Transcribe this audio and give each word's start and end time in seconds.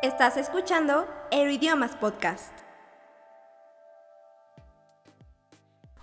Estás 0.00 0.36
escuchando 0.36 1.08
Euroidiomas 1.32 1.96
Podcast. 1.96 2.56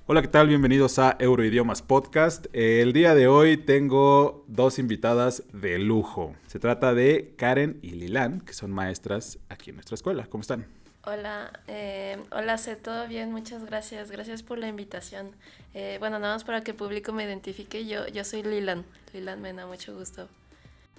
Hola, 0.05 0.21
¿qué 0.21 0.27
tal? 0.27 0.49
Bienvenidos 0.49 0.99
a 0.99 1.15
Euroidiomas 1.17 1.81
Podcast. 1.81 2.47
El 2.51 2.91
día 2.91 3.15
de 3.15 3.29
hoy 3.29 3.55
tengo 3.55 4.43
dos 4.47 4.79
invitadas 4.79 5.43
de 5.53 5.79
lujo. 5.79 6.35
Se 6.47 6.59
trata 6.59 6.93
de 6.93 7.35
Karen 7.37 7.79
y 7.81 7.91
Lilan, 7.91 8.41
que 8.41 8.51
son 8.51 8.69
maestras 8.71 9.39
aquí 9.47 9.69
en 9.69 9.77
nuestra 9.77 9.95
escuela. 9.95 10.27
¿Cómo 10.29 10.41
están? 10.41 10.65
Hola, 11.05 11.57
eh, 11.67 12.21
hola, 12.31 12.57
sé 12.57 12.75
todo 12.75 13.07
bien, 13.07 13.31
muchas 13.31 13.63
gracias, 13.63 14.11
gracias 14.11 14.43
por 14.43 14.57
la 14.57 14.67
invitación. 14.67 15.31
Eh, 15.73 15.95
bueno, 16.01 16.19
nada 16.19 16.33
más 16.33 16.43
para 16.43 16.65
que 16.65 16.71
el 16.71 16.77
público 16.77 17.13
me 17.13 17.23
identifique, 17.23 17.85
yo, 17.85 18.07
yo 18.07 18.25
soy 18.25 18.43
Lilan, 18.43 18.83
Lilan 19.13 19.41
Mena, 19.41 19.65
mucho 19.65 19.95
gusto. 19.97 20.27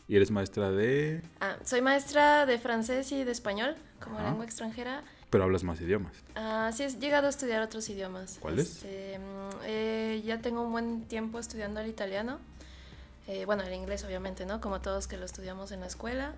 ¿Y 0.09 0.17
eres 0.17 0.31
maestra 0.31 0.71
de...? 0.71 1.21
Ah, 1.41 1.57
soy 1.65 1.81
maestra 1.81 2.47
de 2.47 2.59
francés 2.59 3.11
y 3.11 3.25
de 3.25 3.33
español 3.33 3.77
como 4.03 4.19
Ajá. 4.19 4.29
lengua 4.29 4.45
extranjera. 4.45 5.03
Pero 5.31 5.45
hablas 5.45 5.65
más 5.65 5.81
idiomas. 5.81 6.13
Ah, 6.37 6.71
sí, 6.73 6.85
he 6.85 6.91
llegado 6.91 7.27
a 7.27 7.31
estudiar 7.31 7.63
otros 7.63 7.89
idiomas. 7.89 8.39
¿Cuáles? 8.41 8.77
Este, 8.77 9.19
mm, 9.19 9.23
eh, 9.65 10.23
ya 10.25 10.41
tengo 10.41 10.63
un 10.63 10.71
buen 10.71 11.03
tiempo 11.03 11.41
estudiando 11.41 11.81
el 11.81 11.89
italiano. 11.89 12.39
Eh, 13.27 13.45
bueno, 13.47 13.65
el 13.65 13.75
inglés 13.75 14.05
obviamente, 14.05 14.47
¿no? 14.47 14.61
Como 14.61 14.81
todos 14.81 15.09
que 15.09 15.17
lo 15.17 15.25
estudiamos 15.25 15.73
en 15.73 15.81
la 15.81 15.87
escuela. 15.87 16.35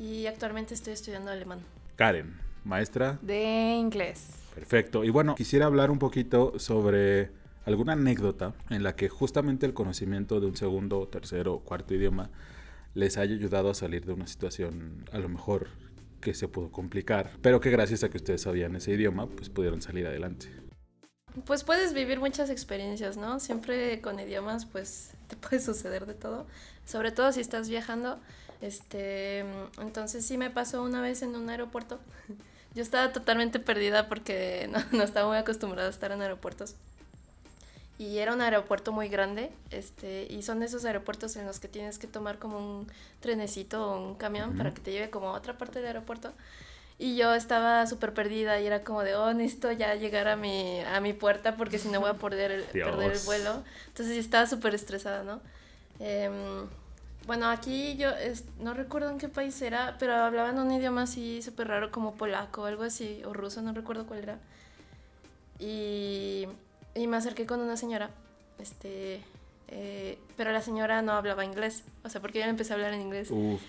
Y 0.00 0.26
actualmente 0.26 0.74
estoy 0.74 0.94
estudiando 0.94 1.30
alemán. 1.30 1.60
Karen, 1.94 2.36
maestra. 2.64 3.18
De 3.22 3.76
inglés. 3.76 4.30
Perfecto. 4.56 5.04
Y 5.04 5.10
bueno, 5.10 5.36
quisiera 5.36 5.66
hablar 5.66 5.92
un 5.92 6.00
poquito 6.00 6.58
sobre 6.58 7.30
alguna 7.64 7.92
anécdota 7.92 8.54
en 8.70 8.82
la 8.82 8.96
que 8.96 9.08
justamente 9.08 9.64
el 9.66 9.74
conocimiento 9.74 10.40
de 10.40 10.46
un 10.46 10.56
segundo, 10.56 11.06
tercero 11.06 11.60
cuarto 11.60 11.94
idioma 11.94 12.28
les 12.94 13.16
haya 13.16 13.34
ayudado 13.34 13.70
a 13.70 13.74
salir 13.74 14.04
de 14.04 14.12
una 14.12 14.26
situación 14.26 15.08
a 15.12 15.18
lo 15.18 15.28
mejor 15.28 15.68
que 16.20 16.34
se 16.34 16.48
pudo 16.48 16.70
complicar, 16.70 17.30
pero 17.42 17.60
que 17.60 17.70
gracias 17.70 18.04
a 18.04 18.08
que 18.08 18.16
ustedes 18.16 18.42
sabían 18.42 18.76
ese 18.76 18.92
idioma, 18.92 19.26
pues 19.26 19.50
pudieron 19.50 19.82
salir 19.82 20.06
adelante. 20.06 20.48
Pues 21.46 21.64
puedes 21.64 21.94
vivir 21.94 22.20
muchas 22.20 22.50
experiencias, 22.50 23.16
¿no? 23.16 23.40
Siempre 23.40 24.00
con 24.00 24.20
idiomas, 24.20 24.66
pues 24.66 25.12
te 25.28 25.36
puede 25.36 25.60
suceder 25.60 26.06
de 26.06 26.14
todo. 26.14 26.46
Sobre 26.86 27.10
todo 27.10 27.32
si 27.32 27.40
estás 27.40 27.68
viajando. 27.68 28.20
Este, 28.60 29.40
entonces 29.80 30.24
sí 30.24 30.38
me 30.38 30.50
pasó 30.50 30.82
una 30.82 31.00
vez 31.00 31.22
en 31.22 31.34
un 31.34 31.50
aeropuerto. 31.50 31.98
Yo 32.74 32.82
estaba 32.82 33.12
totalmente 33.12 33.58
perdida 33.58 34.08
porque 34.08 34.68
no, 34.72 34.78
no 34.96 35.02
estaba 35.02 35.28
muy 35.28 35.38
acostumbrada 35.38 35.88
a 35.88 35.90
estar 35.90 36.12
en 36.12 36.22
aeropuertos. 36.22 36.76
Y 38.02 38.18
era 38.18 38.32
un 38.32 38.40
aeropuerto 38.40 38.90
muy 38.90 39.08
grande, 39.08 39.52
este, 39.70 40.26
y 40.28 40.42
son 40.42 40.60
esos 40.64 40.84
aeropuertos 40.84 41.36
en 41.36 41.46
los 41.46 41.60
que 41.60 41.68
tienes 41.68 42.00
que 42.00 42.08
tomar 42.08 42.40
como 42.40 42.58
un 42.58 42.88
trenecito 43.20 43.92
o 43.92 44.08
un 44.08 44.16
camión 44.16 44.48
Ujú. 44.48 44.58
para 44.58 44.74
que 44.74 44.80
te 44.80 44.90
lleve 44.90 45.08
como 45.08 45.28
a 45.28 45.34
otra 45.34 45.56
parte 45.56 45.78
del 45.78 45.86
aeropuerto. 45.86 46.32
Y 46.98 47.14
yo 47.14 47.32
estaba 47.32 47.86
súper 47.86 48.12
perdida 48.12 48.60
y 48.60 48.66
era 48.66 48.82
como 48.82 49.04
de, 49.04 49.14
oh, 49.14 49.32
necesito 49.34 49.70
ya 49.70 49.94
llegar 49.94 50.26
a 50.26 50.34
mi, 50.34 50.80
a 50.80 51.00
mi 51.00 51.12
puerta 51.12 51.56
porque 51.56 51.78
si 51.78 51.90
no 51.90 52.00
voy 52.00 52.10
a 52.10 52.14
perder 52.24 52.50
el, 52.50 52.64
perder 52.64 53.12
el 53.12 53.20
vuelo. 53.20 53.62
Entonces 53.86 54.16
estaba 54.16 54.46
súper 54.48 54.74
estresada, 54.74 55.22
¿no? 55.22 55.40
Em, 56.00 56.66
bueno, 57.28 57.48
aquí 57.50 57.96
yo 57.98 58.10
es- 58.10 58.42
no 58.58 58.74
recuerdo 58.74 59.10
en 59.10 59.18
qué 59.18 59.28
país 59.28 59.62
era, 59.62 59.94
pero 60.00 60.14
hablaban 60.14 60.58
un 60.58 60.72
idioma 60.72 61.02
así 61.02 61.40
súper 61.40 61.68
raro 61.68 61.92
como 61.92 62.14
polaco 62.16 62.62
o 62.62 62.64
algo 62.64 62.82
así, 62.82 63.22
o 63.24 63.32
ruso, 63.32 63.62
no 63.62 63.72
recuerdo 63.72 64.06
cuál 64.06 64.24
era. 64.24 64.38
Y, 65.60 66.48
y 66.94 67.06
me 67.06 67.16
acerqué 67.16 67.46
con 67.46 67.60
una 67.60 67.76
señora, 67.76 68.10
este, 68.58 69.20
eh, 69.68 70.18
pero 70.36 70.52
la 70.52 70.60
señora 70.60 71.02
no 71.02 71.12
hablaba 71.12 71.44
inglés, 71.44 71.84
o 72.04 72.08
sea, 72.08 72.20
porque 72.20 72.40
yo 72.40 72.44
empecé 72.44 72.72
a 72.72 72.76
hablar 72.76 72.92
en 72.92 73.00
inglés. 73.00 73.28
Uf. 73.30 73.60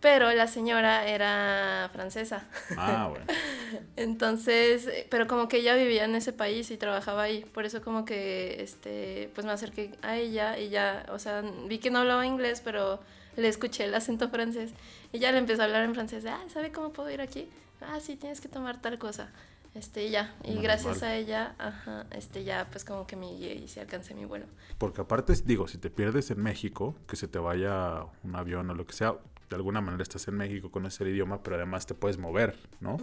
Pero 0.00 0.32
la 0.32 0.48
señora 0.48 1.06
era 1.06 1.88
francesa. 1.92 2.48
Ah, 2.76 3.06
bueno. 3.08 3.24
Entonces, 3.96 4.88
pero 5.10 5.28
como 5.28 5.46
que 5.46 5.58
ella 5.58 5.76
vivía 5.76 6.04
en 6.04 6.16
ese 6.16 6.32
país 6.32 6.72
y 6.72 6.76
trabajaba 6.76 7.22
ahí, 7.22 7.44
por 7.44 7.66
eso 7.66 7.82
como 7.82 8.04
que, 8.04 8.60
este, 8.60 9.30
pues 9.32 9.46
me 9.46 9.52
acerqué 9.52 9.92
a 10.02 10.16
ella 10.16 10.58
y 10.58 10.70
ya, 10.70 11.06
o 11.10 11.20
sea, 11.20 11.42
vi 11.68 11.78
que 11.78 11.90
no 11.90 12.00
hablaba 12.00 12.26
inglés, 12.26 12.60
pero 12.64 12.98
le 13.36 13.46
escuché 13.46 13.84
el 13.84 13.94
acento 13.94 14.28
francés 14.28 14.72
y 15.12 15.20
ya 15.20 15.30
le 15.30 15.38
empezó 15.38 15.62
a 15.62 15.66
hablar 15.66 15.84
en 15.84 15.94
francés, 15.94 16.24
de, 16.24 16.30
ah, 16.30 16.42
¿sabe 16.52 16.72
cómo 16.72 16.92
puedo 16.92 17.08
ir 17.08 17.20
aquí? 17.20 17.48
Ah, 17.80 18.00
sí, 18.00 18.16
tienes 18.16 18.40
que 18.40 18.48
tomar 18.48 18.80
tal 18.80 18.98
cosa. 18.98 19.30
Este, 19.74 20.10
ya, 20.10 20.34
y 20.44 20.48
Menos 20.48 20.64
gracias 20.64 21.00
mal. 21.00 21.10
a 21.10 21.16
ella, 21.16 21.54
ajá, 21.58 22.06
este, 22.10 22.44
ya, 22.44 22.68
pues 22.70 22.84
como 22.84 23.06
que 23.06 23.16
me 23.16 23.32
guié 23.34 23.54
y 23.54 23.68
sí 23.68 23.80
alcancé 23.80 24.14
mi 24.14 24.26
vuelo. 24.26 24.44
Porque 24.76 25.00
aparte, 25.00 25.32
digo, 25.46 25.66
si 25.66 25.78
te 25.78 25.88
pierdes 25.88 26.30
en 26.30 26.42
México, 26.42 26.94
que 27.08 27.16
se 27.16 27.26
te 27.26 27.38
vaya 27.38 28.04
un 28.22 28.36
avión 28.36 28.68
o 28.68 28.74
lo 28.74 28.86
que 28.86 28.92
sea, 28.92 29.14
de 29.48 29.56
alguna 29.56 29.80
manera 29.80 30.02
estás 30.02 30.28
en 30.28 30.34
México 30.34 30.70
con 30.70 30.84
ese 30.84 31.04
idioma, 31.08 31.42
pero 31.42 31.56
además 31.56 31.86
te 31.86 31.94
puedes 31.94 32.18
mover, 32.18 32.56
¿no? 32.80 32.96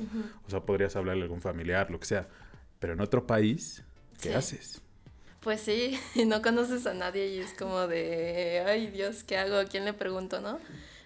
O 0.45 0.49
sea, 0.49 0.61
podrías 0.61 0.95
hablarle 0.95 1.21
a 1.21 1.25
algún 1.25 1.41
familiar, 1.41 1.89
lo 1.89 1.99
que 1.99 2.05
sea. 2.05 2.27
Pero 2.79 2.93
en 2.93 3.01
otro 3.01 3.25
país, 3.25 3.83
¿qué 4.21 4.29
Sí. 4.29 4.35
haces? 4.35 4.81
Pues 5.41 5.61
sí, 5.61 5.99
y 6.15 6.25
no 6.25 6.41
conoces 6.43 6.85
a 6.85 6.93
nadie 6.93 7.27
y 7.35 7.39
es 7.39 7.53
como 7.53 7.87
de, 7.87 8.63
ay 8.67 8.87
Dios, 8.87 9.23
¿qué 9.23 9.37
hago? 9.37 9.57
¿A 9.57 9.65
quién 9.65 9.85
le 9.85 9.93
pregunto, 9.93 10.39
no? 10.41 10.59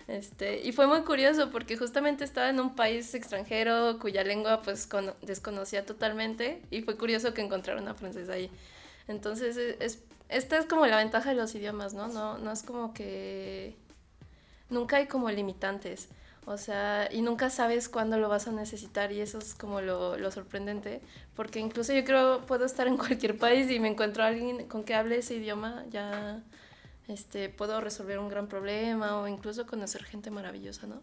Este, 0.08 0.62
y 0.62 0.74
fue 0.74 0.86
muy 0.88 1.02
curioso 1.04 1.50
porque 1.50 1.78
justamente 1.78 2.24
estaba 2.26 2.50
en 2.50 2.60
un 2.60 2.76
país 2.76 3.14
extranjero 3.14 4.00
cuya 4.00 4.24
lengua 4.24 4.62
pues 4.62 4.86
cono- 4.88 5.16
desconocía 5.22 5.86
totalmente 5.86 6.62
y 6.72 6.82
fue 6.82 6.98
curioso 6.98 7.34
que 7.34 7.42
encontrara 7.42 7.82
una 7.82 7.94
francesa 7.94 8.34
ahí. 8.34 8.50
Entonces, 9.08 9.58
e- 9.58 9.78
es, 9.80 10.00
esta 10.30 10.58
es 10.60 10.66
como 10.66 10.86
la 10.88 10.98
ventaja 10.98 11.30
de 11.30 11.36
los 11.38 11.56
idiomas, 11.56 11.94
¿no? 11.94 12.08
No, 12.10 12.38
no 12.38 12.52
es 12.52 12.64
como 12.64 12.94
que 12.94 13.76
nunca 14.70 14.98
hay 14.98 15.08
como 15.08 15.30
limitantes. 15.32 16.10
O 16.46 16.58
sea, 16.58 17.08
y 17.12 17.22
nunca 17.22 17.50
sabes 17.50 17.88
cuándo 17.88 18.18
lo 18.18 18.28
vas 18.28 18.48
a 18.50 18.52
necesitar 18.52 19.14
y 19.14 19.22
eso 19.22 19.38
es 19.38 19.54
como 19.56 19.80
lo, 19.80 20.18
lo 20.18 20.30
sorprendente, 20.30 21.02
porque 21.36 21.60
incluso 21.60 21.94
yo 21.94 22.04
creo 22.04 22.42
puedo 22.46 22.66
estar 22.66 22.88
en 22.88 22.98
cualquier 22.98 23.38
país 23.38 23.72
y 23.72 23.80
me 23.80 23.88
encuentro 23.88 24.24
a 24.24 24.28
alguien 24.28 24.68
con 24.68 24.84
que 24.84 24.94
hable 24.94 25.20
ese 25.20 25.36
idioma, 25.36 25.86
ya 25.90 26.44
este, 27.08 27.50
puedo 27.50 27.82
resolver 27.82 28.20
un 28.20 28.30
gran 28.30 28.48
problema 28.48 29.18
o 29.18 29.28
incluso 29.28 29.66
conocer 29.66 30.04
gente 30.04 30.32
maravillosa, 30.32 30.88
¿no? 30.88 31.02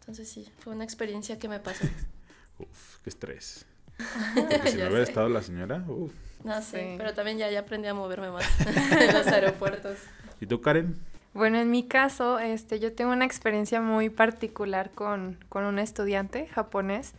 Entonces 0.00 0.28
sí, 0.28 0.50
fue 0.58 0.72
una 0.74 0.84
experiencia 0.84 1.38
que 1.38 1.48
me 1.48 1.60
pasó. 1.60 1.84
Uf, 2.58 2.98
qué 3.02 3.10
estrés. 3.10 3.64
Porque 4.34 4.70
si 4.70 4.76
no 4.78 4.86
hubiera 4.88 5.04
sé. 5.04 5.10
estado 5.10 5.28
la 5.28 5.42
señora, 5.42 5.84
uf. 5.88 6.12
No 6.44 6.60
sé, 6.60 6.80
Sí. 6.92 6.94
pero 6.98 7.14
también 7.14 7.38
ya, 7.38 7.48
ya 7.50 7.60
aprendí 7.60 7.86
a 7.88 7.94
moverme 7.94 8.30
más 8.30 8.44
en 8.66 9.12
los 9.14 9.26
aeropuertos. 9.28 9.96
¿Y 10.40 10.46
tú, 10.46 10.60
Karen? 10.60 10.98
Bueno, 11.34 11.58
en 11.58 11.70
mi 11.70 11.84
caso, 11.86 12.40
este, 12.40 12.80
yo 12.80 12.92
tengo 12.92 13.12
una 13.12 13.24
experiencia 13.24 13.80
muy 13.80 14.10
particular 14.10 14.90
con, 14.90 15.38
con 15.48 15.64
un 15.64 15.78
estudiante 15.78 16.48
japonés. 16.48 17.12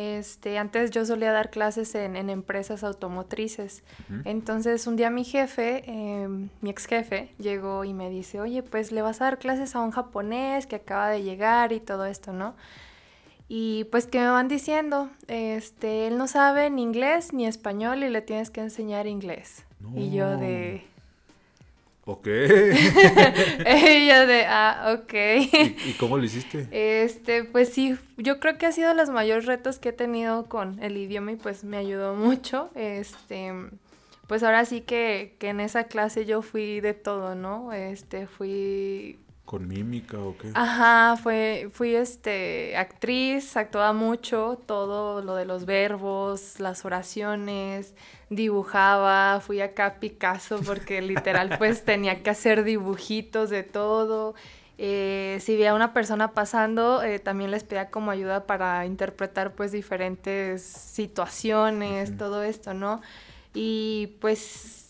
Este, 0.00 0.58
antes 0.58 0.92
yo 0.92 1.04
solía 1.04 1.32
dar 1.32 1.50
clases 1.50 1.92
en, 1.96 2.14
en 2.14 2.30
empresas 2.30 2.84
automotrices. 2.84 3.82
Entonces 4.24 4.86
un 4.86 4.94
día 4.94 5.10
mi 5.10 5.24
jefe, 5.24 5.82
eh, 5.88 6.28
mi 6.60 6.70
ex 6.70 6.86
jefe, 6.86 7.34
llegó 7.38 7.82
y 7.82 7.94
me 7.94 8.08
dice, 8.08 8.40
oye, 8.40 8.62
pues 8.62 8.92
le 8.92 9.02
vas 9.02 9.20
a 9.20 9.24
dar 9.24 9.38
clases 9.40 9.74
a 9.74 9.80
un 9.80 9.90
japonés 9.90 10.68
que 10.68 10.76
acaba 10.76 11.08
de 11.08 11.24
llegar 11.24 11.72
y 11.72 11.80
todo 11.80 12.06
esto, 12.06 12.32
¿no? 12.32 12.54
Y 13.48 13.86
pues 13.90 14.06
que 14.06 14.20
me 14.20 14.28
van 14.28 14.46
diciendo, 14.46 15.10
este, 15.26 16.06
él 16.06 16.16
no 16.16 16.28
sabe 16.28 16.70
ni 16.70 16.82
inglés 16.82 17.32
ni 17.32 17.44
español 17.46 18.04
y 18.04 18.08
le 18.08 18.22
tienes 18.22 18.50
que 18.50 18.60
enseñar 18.60 19.08
inglés. 19.08 19.64
Y 19.96 20.12
yo 20.12 20.36
de... 20.36 20.86
Ok. 22.10 22.26
y 22.26 24.08
yo 24.08 24.26
de, 24.26 24.46
ah, 24.48 24.96
ok. 24.98 25.12
¿Y, 25.12 25.90
y 25.90 25.96
cómo 25.98 26.16
lo 26.16 26.24
hiciste? 26.24 26.66
Este, 26.70 27.44
pues 27.44 27.68
sí, 27.68 27.98
yo 28.16 28.40
creo 28.40 28.56
que 28.56 28.64
ha 28.64 28.72
sido 28.72 28.94
los 28.94 29.10
mayores 29.10 29.44
retos 29.44 29.78
que 29.78 29.90
he 29.90 29.92
tenido 29.92 30.46
con 30.46 30.82
el 30.82 30.96
idioma 30.96 31.32
y 31.32 31.36
pues 31.36 31.64
me 31.64 31.76
ayudó 31.76 32.14
mucho. 32.14 32.70
Este, 32.74 33.52
pues 34.26 34.42
ahora 34.42 34.64
sí 34.64 34.80
que, 34.80 35.36
que 35.38 35.50
en 35.50 35.60
esa 35.60 35.84
clase 35.84 36.24
yo 36.24 36.40
fui 36.40 36.80
de 36.80 36.94
todo, 36.94 37.34
¿no? 37.34 37.74
Este, 37.74 38.26
fui 38.26 39.18
¿Con 39.48 39.66
mímica 39.66 40.18
o 40.18 40.36
qué? 40.36 40.50
Ajá, 40.52 41.16
fue, 41.16 41.70
fui 41.72 41.94
este, 41.94 42.76
actriz, 42.76 43.56
actuaba 43.56 43.94
mucho, 43.94 44.60
todo 44.66 45.22
lo 45.22 45.36
de 45.36 45.46
los 45.46 45.64
verbos, 45.64 46.60
las 46.60 46.84
oraciones, 46.84 47.94
dibujaba, 48.28 49.40
fui 49.40 49.62
acá 49.62 50.00
Picasso 50.00 50.60
porque 50.60 51.00
literal 51.14 51.56
pues 51.56 51.82
tenía 51.82 52.22
que 52.22 52.28
hacer 52.28 52.62
dibujitos 52.62 53.48
de 53.48 53.62
todo. 53.62 54.34
Eh, 54.76 55.38
si 55.40 55.56
veía 55.56 55.70
a 55.70 55.74
una 55.74 55.94
persona 55.94 56.32
pasando, 56.32 57.02
eh, 57.02 57.18
también 57.18 57.50
les 57.50 57.64
pedía 57.64 57.88
como 57.88 58.10
ayuda 58.10 58.46
para 58.46 58.84
interpretar 58.84 59.54
pues 59.54 59.72
diferentes 59.72 60.60
situaciones, 60.60 62.18
todo 62.18 62.42
esto, 62.42 62.74
¿no? 62.74 63.00
Y 63.54 64.18
pues, 64.20 64.87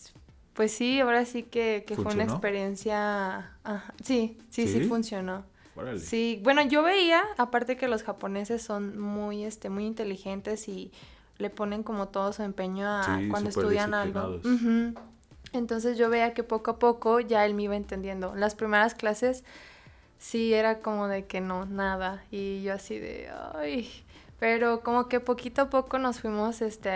pues 0.59 0.73
sí, 0.73 0.99
ahora 0.99 1.25
sí 1.25 1.45
que, 1.45 1.85
que 1.87 1.95
fue 1.95 2.13
una 2.13 2.25
experiencia... 2.25 3.53
ajá, 3.63 3.95
sí, 4.03 4.37
sí, 4.51 4.67
sí, 4.67 4.81
¿Sí? 4.81 4.85
funcionó. 4.87 5.45
Órale. 5.77 6.01
Sí, 6.01 6.41
bueno, 6.43 6.63
yo 6.63 6.83
veía, 6.83 7.23
aparte 7.37 7.77
que 7.77 7.87
los 7.87 8.03
japoneses 8.03 8.61
son 8.61 8.99
muy, 8.99 9.45
este, 9.45 9.71
muy 9.71 9.87
inteligentes 9.87 10.67
y 10.67 10.91
le 11.37 11.49
ponen 11.49 11.85
como 11.85 12.09
todo 12.09 12.33
su 12.33 12.43
empeño 12.43 12.89
a 12.89 13.05
Sí, 13.21 13.29
cuando 13.29 13.51
estudian 13.51 13.95
algo. 13.95 14.33
disciplinados. 14.39 14.93
Ujú. 14.93 15.01
Entonces 15.53 15.97
yo 15.97 16.11
veía 16.11 16.35
que 16.35 16.43
poco 16.43 16.73
a 16.73 16.79
poco 16.81 17.21
ya 17.21 17.47
él 17.47 17.55
me 17.55 17.63
iba 17.63 17.77
entendiendo. 17.77 18.35
Las 18.35 18.57
primeras 18.57 18.97
clases 18.97 19.45
sí 20.19 20.55
era 20.55 20.81
como 20.81 21.07
de 21.07 21.27
que 21.27 21.41
no, 21.41 21.67
nada. 21.67 22.25
Y 22.33 22.63
yo 22.63 22.75
así 22.75 22.99
de, 22.99 23.31
ay, 23.55 23.89
pero 24.41 24.81
como 24.81 25.09
que 25.09 25.21
poquito 25.21 25.63
a 25.63 25.71
poco 25.71 26.01
nos 26.01 26.19
fuimos 26.19 26.63
este, 26.63 26.91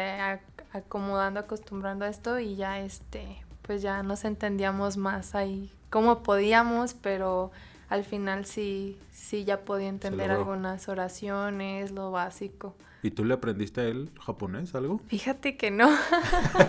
acomodando, 0.72 1.38
acostumbrando 1.38 2.04
a 2.04 2.08
esto 2.08 2.40
y 2.40 2.56
ya 2.56 2.80
este, 2.80 3.41
pues 3.62 3.82
ya 3.82 4.02
nos 4.02 4.24
entendíamos 4.24 4.96
más 4.96 5.34
ahí 5.34 5.70
como 5.92 6.22
podíamos, 6.22 6.94
pero 6.94 7.52
al 7.90 8.04
final 8.04 8.46
sí, 8.46 8.96
sí 9.12 9.44
ya 9.44 9.60
podía 9.60 9.88
entender 9.88 10.30
algunas 10.30 10.88
oraciones, 10.88 11.92
lo 11.92 12.10
básico. 12.10 12.74
¿Y 13.02 13.10
tú 13.10 13.24
le 13.24 13.34
aprendiste 13.34 13.82
a 13.82 13.84
él 13.84 14.10
japonés 14.18 14.74
algo? 14.74 15.00
Fíjate 15.08 15.56
que 15.58 15.70
no. 15.70 15.90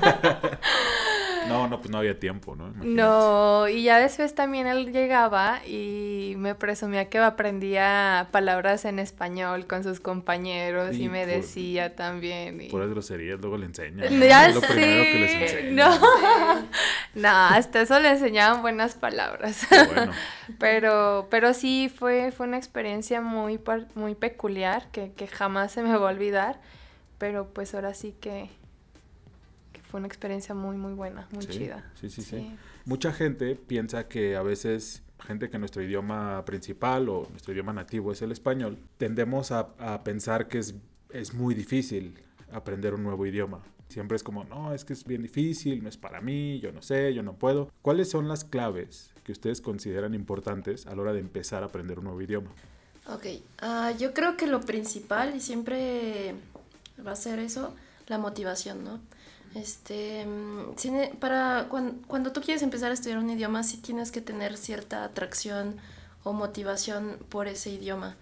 No, 1.48 1.68
no, 1.68 1.80
pues 1.80 1.90
no 1.92 1.98
había 1.98 2.20
tiempo, 2.20 2.56
¿no? 2.56 2.70
No, 2.84 3.68
y 3.68 3.84
ya 3.84 4.00
después 4.00 4.36
también 4.36 4.68
él 4.68 4.92
llegaba 4.92 5.66
y 5.66 6.36
me 6.38 6.56
presumía 6.56 7.10
que 7.10 7.20
aprendía 7.20 8.28
palabras 8.32 8.86
en 8.86 9.00
español 9.00 9.68
con 9.68 9.84
sus 9.84 10.00
compañeros 10.00 10.96
y, 10.96 11.10
me 11.10 11.26
decía 11.26 11.96
también. 11.96 12.62
Y... 12.62 12.70
Puras 12.70 12.90
groserías, 12.90 13.40
luego 13.40 13.58
le 13.58 13.66
enseña. 13.66 14.08
Ya 14.10 14.48
es 14.48 14.56
lo 14.56 14.62
primero 14.62 15.04
que 15.04 15.20
les 15.20 15.34
enseña. 15.34 15.72
No. 15.72 16.00
no, 17.16 17.30
hasta 17.30 17.82
eso 17.82 18.00
le 18.00 18.10
enseñaban 18.10 18.62
buenas 18.62 18.96
palabras. 18.96 19.68
Bueno. 19.70 20.12
pero, 20.60 21.28
pero 21.30 21.54
sí 21.54 21.92
fue, 21.94 22.32
fue 22.32 22.48
una 22.48 22.58
experiencia 22.58 23.22
muy, 23.22 23.60
muy 23.96 24.16
peculiar 24.16 24.90
que, 24.92 25.12
que 25.12 25.28
jamás 25.28 25.72
se 25.72 25.84
me 25.84 25.96
va 25.98 26.10
a 26.10 26.14
olvidar. 26.14 26.60
Pero 27.18 27.48
pues 27.54 27.74
ahora 27.74 27.94
sí 27.94 28.14
que 28.20 28.50
fue 29.94 30.00
una 30.00 30.08
experiencia 30.08 30.56
muy, 30.56 30.76
muy 30.76 30.94
buena, 30.94 31.28
muy 31.30 31.46
chida. 31.46 31.86
Sí, 31.94 32.10
sí, 32.10 32.24
sí, 32.24 32.58
Mucha 32.84 33.14
gente 33.14 33.54
piensa 33.54 34.08
que 34.08 34.36
a 34.36 34.42
veces 34.42 35.04
gente 35.24 35.52
que 35.52 35.60
nuestro 35.60 35.84
idioma 35.84 36.44
principal 36.46 37.10
o 37.10 37.28
nuestro 37.30 37.54
idioma 37.54 37.74
nativo 37.74 38.12
es 38.12 38.24
el 38.24 38.32
español, 38.32 38.80
tendemos 38.98 39.52
a, 39.52 40.04
pensar 40.04 40.48
que 40.48 40.58
es, 40.58 40.74
es 41.12 41.36
muy 41.36 41.54
difícil 41.54 42.18
aprender 42.52 42.96
un 42.96 43.04
nuevo 43.04 43.24
idioma. 43.28 43.62
Siempre 43.88 44.16
es 44.16 44.24
como, 44.24 44.46
no, 44.46 44.74
es 44.74 44.84
que 44.84 44.94
es 44.94 45.06
bien 45.06 45.22
difícil, 45.22 45.84
no 45.84 45.90
es 45.90 45.98
para 45.98 46.22
mí, 46.22 46.60
yo 46.60 46.72
no 46.72 46.82
sé, 46.82 47.14
yo 47.14 47.22
no 47.22 47.36
puedo. 47.36 47.72
¿Cuáles 47.84 48.10
son 48.10 48.28
las 48.28 48.44
claves 48.44 49.12
que 49.24 49.32
ustedes 49.32 49.62
consideran 49.62 50.16
importantes 50.16 50.88
a 50.88 50.96
la 50.96 51.04
hora 51.04 51.14
de 51.14 51.20
empezar 51.20 51.62
a 51.62 51.68
aprender 51.68 52.00
un 52.00 52.06
nuevo 52.06 52.20
idioma? 52.20 52.50
Ok, 53.06 53.28
ah, 53.60 53.92
yo 54.00 54.12
creo 54.16 54.38
que 54.38 54.48
lo 54.48 54.60
principal 54.62 55.36
y 55.36 55.40
siempre 55.40 56.34
va 57.06 57.12
a 57.12 57.16
ser 57.16 57.38
eso, 57.38 57.76
la 58.08 58.18
motivación, 58.18 58.84
¿no? 58.84 59.00
Este, 59.56 60.26
mm, 60.26 61.18
para 61.20 61.68
cuando, 61.70 62.32
tú 62.32 62.42
quieres 62.42 62.64
empezar 62.64 62.92
a 62.92 62.94
estudiar 62.94 63.20
un 63.20 63.30
idioma, 63.30 63.64
sí 63.64 63.78
tienes 63.78 64.12
que 64.12 64.22
tener 64.22 64.58
cierta 64.58 65.04
atracción 65.04 65.76
o 66.24 66.34
motivación 66.34 67.18
por 67.30 67.48
ese 67.48 67.70
idioma. 67.70 68.16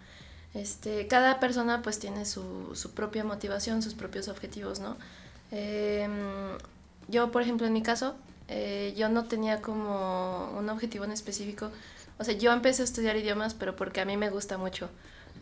Este, 0.54 1.08
cada 1.08 1.40
persona 1.40 1.82
pues 1.82 2.00
tiene 2.00 2.26
su, 2.26 2.76
su 2.76 2.92
propia 2.92 3.24
motivación, 3.24 3.82
sus 3.82 3.94
propios 3.94 4.28
objetivos, 4.28 4.80
¿no? 4.80 4.98
Em, 5.52 6.58
yo, 7.08 7.32
por 7.32 7.42
ejemplo, 7.42 7.68
en 7.68 7.74
mi 7.74 7.84
caso, 7.84 8.16
eh, 8.48 8.94
yo 8.98 9.10
no 9.10 9.26
tenía 9.26 9.62
como 9.62 10.52
un 10.58 10.70
objetivo 10.70 11.06
en 11.06 11.12
específico. 11.12 11.72
O 12.20 12.24
sea, 12.24 12.34
yo 12.34 12.52
empecé 12.52 12.82
a 12.82 12.86
estudiar 12.86 13.16
idiomas, 13.16 13.54
pero 13.54 13.76
porque 13.76 14.02
a 14.02 14.06
mí 14.06 14.18
me 14.18 14.30
gusta 14.30 14.58
mucho. 14.58 14.90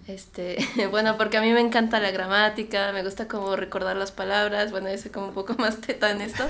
Este, 0.07 0.57
bueno, 0.91 1.17
porque 1.17 1.37
a 1.37 1.41
mí 1.41 1.51
me 1.51 1.59
encanta 1.59 1.99
la 1.99 2.11
gramática, 2.11 2.91
me 2.91 3.03
gusta 3.03 3.27
como 3.27 3.55
recordar 3.55 3.95
las 3.95 4.11
palabras, 4.11 4.71
bueno, 4.71 4.89
yo 4.89 4.97
soy 4.97 5.11
como 5.11 5.27
un 5.27 5.33
poco 5.33 5.53
más 5.57 5.81
teta 5.81 6.09
en 6.09 6.21
esto, 6.21 6.43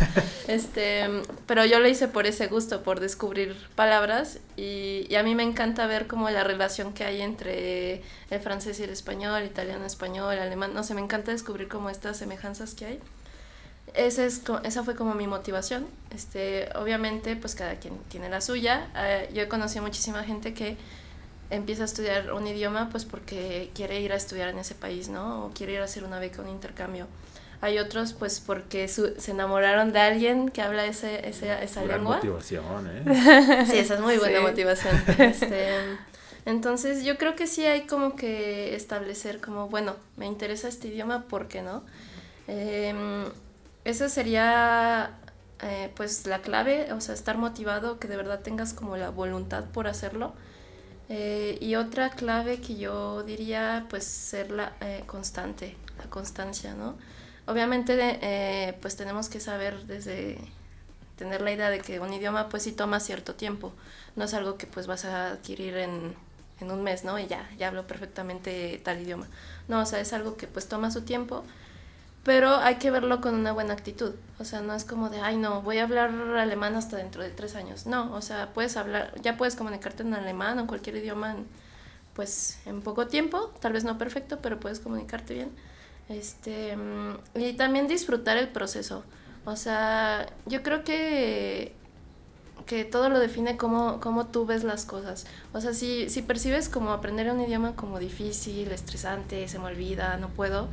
este, 0.47 1.09
pero 1.45 1.65
yo 1.65 1.79
lo 1.79 1.87
hice 1.87 2.07
por 2.07 2.25
ese 2.25 2.47
gusto, 2.47 2.83
por 2.83 2.99
descubrir 2.99 3.55
palabras 3.75 4.39
y, 4.55 5.05
y, 5.09 5.15
a 5.15 5.23
mí 5.23 5.35
me 5.35 5.43
encanta 5.43 5.87
ver 5.87 6.07
como 6.07 6.29
la 6.29 6.43
relación 6.43 6.93
que 6.93 7.03
hay 7.03 7.21
entre 7.21 8.01
el 8.29 8.39
francés 8.39 8.79
y 8.79 8.83
el 8.83 8.91
español, 8.91 9.43
italiano, 9.43 9.85
español, 9.85 10.39
alemán, 10.39 10.73
no 10.73 10.83
sé, 10.83 10.93
me 10.93 11.01
encanta 11.01 11.31
descubrir 11.31 11.67
como 11.67 11.89
estas 11.89 12.17
semejanzas 12.17 12.75
que 12.75 12.85
hay. 12.85 12.99
Ese 13.95 14.25
es, 14.25 14.43
esa 14.63 14.83
fue 14.83 14.95
como 14.95 15.15
mi 15.15 15.27
motivación. 15.27 15.87
Este, 16.13 16.69
obviamente, 16.75 17.35
pues 17.35 17.55
cada 17.55 17.75
quien 17.75 17.97
tiene 18.09 18.29
la 18.29 18.41
suya. 18.41 18.87
Eh, 18.95 19.29
yo 19.33 19.41
he 19.41 19.47
conocido 19.47 19.83
muchísima 19.83 20.23
gente 20.23 20.53
que 20.53 20.77
empieza 21.49 21.83
a 21.83 21.85
estudiar 21.85 22.31
un 22.33 22.45
idioma 22.47 22.89
pues 22.89 23.05
porque 23.05 23.71
quiere 23.73 23.99
ir 24.01 24.13
a 24.13 24.15
estudiar 24.15 24.49
en 24.49 24.59
ese 24.59 24.75
país, 24.75 25.09
¿no? 25.09 25.45
O 25.45 25.51
quiere 25.51 25.73
ir 25.73 25.79
a 25.81 25.85
hacer 25.85 26.03
una 26.03 26.19
beca, 26.19 26.41
un 26.41 26.49
intercambio. 26.49 27.07
Hay 27.61 27.77
otros 27.77 28.13
pues 28.13 28.39
porque 28.39 28.87
se 28.87 29.31
enamoraron 29.31 29.91
de 29.91 29.99
alguien 29.99 30.49
que 30.49 30.61
habla 30.61 30.85
ese, 30.85 31.27
ese 31.27 31.61
esa 31.63 31.83
Gran 31.83 31.97
lengua. 31.99 32.15
motivación, 32.17 32.87
¿eh? 32.87 33.65
Sí, 33.69 33.77
esa 33.77 33.95
es 33.95 33.99
muy 33.99 34.17
buena 34.17 34.41
motivación. 34.41 34.95
Este, 35.17 35.75
entonces 36.45 37.03
yo 37.03 37.17
creo 37.17 37.35
que 37.35 37.47
sí 37.47 37.65
hay 37.65 37.81
como 37.85 38.15
que 38.15 38.75
establecer 38.75 39.41
como, 39.41 39.67
bueno, 39.67 39.95
me 40.15 40.25
interesa 40.25 40.69
este 40.69 40.87
idioma, 40.87 41.23
¿por 41.23 41.47
qué 41.49 41.61
no? 41.61 41.83
Eh, 42.47 42.93
esa 43.83 44.07
sería 44.07 45.11
eh, 45.61 45.91
pues 45.95 46.25
la 46.27 46.39
clave, 46.39 46.93
o 46.93 47.01
sea, 47.01 47.13
estar 47.13 47.37
motivado, 47.37 47.99
que 47.99 48.07
de 48.07 48.15
verdad 48.15 48.39
tengas 48.39 48.73
como 48.73 48.95
la 48.95 49.09
voluntad 49.09 49.65
por 49.65 49.87
hacerlo 49.87 50.33
eh, 51.09 51.57
y 51.59 51.75
otra 51.75 52.11
clave 52.11 52.61
que 52.61 52.77
yo 52.77 53.23
diría, 53.23 53.87
pues 53.89 54.05
ser 54.05 54.51
la 54.51 54.73
eh, 54.81 55.03
constante, 55.07 55.75
la 55.97 56.05
constancia, 56.09 56.75
¿no? 56.75 56.95
Obviamente, 57.47 57.95
eh, 58.21 58.77
pues 58.81 58.95
tenemos 58.95 59.27
que 59.27 59.39
saber 59.39 59.85
desde 59.87 60.37
tener 61.17 61.41
la 61.41 61.51
idea 61.51 61.69
de 61.71 61.79
que 61.81 61.99
un 61.99 62.13
idioma 62.13 62.47
pues 62.49 62.63
sí 62.63 62.71
toma 62.71 62.99
cierto 62.99 63.35
tiempo, 63.35 63.73
no 64.15 64.25
es 64.25 64.33
algo 64.33 64.57
que 64.57 64.67
pues 64.67 64.87
vas 64.87 65.03
a 65.05 65.31
adquirir 65.31 65.77
en, 65.77 66.15
en 66.61 66.71
un 66.71 66.83
mes, 66.83 67.03
¿no? 67.03 67.17
Y 67.19 67.27
ya, 67.27 67.49
ya 67.57 67.69
hablo 67.69 67.87
perfectamente 67.87 68.79
tal 68.83 69.01
idioma. 69.01 69.27
No, 69.67 69.81
o 69.81 69.85
sea, 69.85 69.99
es 69.99 70.13
algo 70.13 70.37
que 70.37 70.47
pues 70.47 70.67
toma 70.67 70.91
su 70.91 71.01
tiempo 71.01 71.43
pero 72.23 72.55
hay 72.55 72.75
que 72.75 72.91
verlo 72.91 73.21
con 73.21 73.35
una 73.35 73.51
buena 73.51 73.73
actitud. 73.73 74.13
O 74.39 74.45
sea, 74.45 74.61
no 74.61 74.73
es 74.73 74.85
como 74.85 75.09
de, 75.09 75.21
ay, 75.21 75.37
no, 75.37 75.61
voy 75.61 75.79
a 75.79 75.83
hablar 75.83 76.11
alemán 76.37 76.75
hasta 76.75 76.97
dentro 76.97 77.23
de 77.23 77.29
tres 77.29 77.55
años. 77.55 77.85
No, 77.85 78.13
o 78.13 78.21
sea, 78.21 78.53
puedes 78.53 78.77
hablar, 78.77 79.13
ya 79.21 79.37
puedes 79.37 79.55
comunicarte 79.55 80.03
en 80.03 80.13
alemán 80.13 80.57
o 80.57 80.61
en 80.61 80.67
cualquier 80.67 80.97
idioma, 80.97 81.31
en, 81.31 81.47
pues 82.13 82.59
en 82.65 82.81
poco 82.81 83.07
tiempo, 83.07 83.51
tal 83.61 83.73
vez 83.73 83.83
no 83.83 83.97
perfecto, 83.97 84.39
pero 84.41 84.59
puedes 84.59 84.79
comunicarte 84.79 85.33
bien. 85.33 85.51
Este, 86.09 86.75
y 87.35 87.53
también 87.53 87.87
disfrutar 87.87 88.37
el 88.37 88.49
proceso. 88.49 89.03
O 89.45 89.55
sea, 89.55 90.27
yo 90.45 90.63
creo 90.63 90.83
que, 90.83 91.73
que 92.65 92.83
todo 92.83 93.09
lo 93.09 93.19
define 93.19 93.57
cómo, 93.57 93.99
cómo 93.99 94.27
tú 94.27 94.45
ves 94.45 94.63
las 94.63 94.85
cosas. 94.85 95.25
O 95.53 95.61
sea, 95.61 95.73
si, 95.73 96.09
si 96.09 96.21
percibes 96.21 96.67
como 96.69 96.91
aprender 96.91 97.31
un 97.31 97.39
idioma 97.41 97.75
como 97.75 97.99
difícil, 97.99 98.71
estresante, 98.71 99.47
se 99.47 99.59
me 99.59 99.65
olvida, 99.65 100.17
no 100.17 100.29
puedo, 100.29 100.69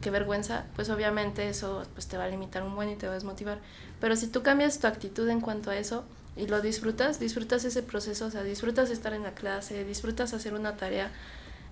qué 0.00 0.10
vergüenza, 0.10 0.64
pues 0.76 0.90
obviamente 0.90 1.48
eso 1.48 1.84
pues 1.94 2.06
te 2.06 2.16
va 2.16 2.24
a 2.24 2.28
limitar 2.28 2.62
un 2.62 2.74
buen 2.74 2.88
y 2.88 2.96
te 2.96 3.06
va 3.06 3.12
a 3.12 3.14
desmotivar. 3.14 3.58
Pero 4.00 4.16
si 4.16 4.28
tú 4.28 4.42
cambias 4.42 4.78
tu 4.78 4.86
actitud 4.86 5.28
en 5.28 5.40
cuanto 5.40 5.70
a 5.70 5.76
eso 5.76 6.04
y 6.36 6.46
lo 6.46 6.60
disfrutas, 6.60 7.18
disfrutas 7.18 7.64
ese 7.64 7.82
proceso, 7.82 8.26
o 8.26 8.30
sea, 8.30 8.42
disfrutas 8.42 8.90
estar 8.90 9.12
en 9.12 9.24
la 9.24 9.32
clase, 9.32 9.84
disfrutas 9.84 10.34
hacer 10.34 10.54
una 10.54 10.76
tarea, 10.76 11.10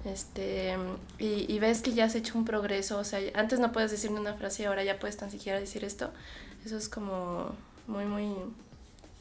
este, 0.04 0.76
y, 1.18 1.52
y 1.52 1.58
ves 1.58 1.82
que 1.82 1.92
ya 1.92 2.04
has 2.04 2.14
hecho 2.14 2.38
un 2.38 2.44
progreso, 2.44 2.98
o 2.98 3.04
sea, 3.04 3.20
antes 3.34 3.58
no 3.58 3.72
puedes 3.72 3.90
decirme 3.90 4.20
una 4.20 4.34
frase 4.34 4.62
y 4.62 4.66
ahora 4.66 4.84
ya 4.84 4.98
puedes 4.98 5.16
tan 5.16 5.30
siquiera 5.30 5.58
decir 5.58 5.84
esto, 5.84 6.10
eso 6.64 6.76
es 6.76 6.88
como 6.88 7.54
muy, 7.86 8.04
muy 8.04 8.34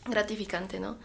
gratificante, 0.05 0.79
¿no? 0.79 0.97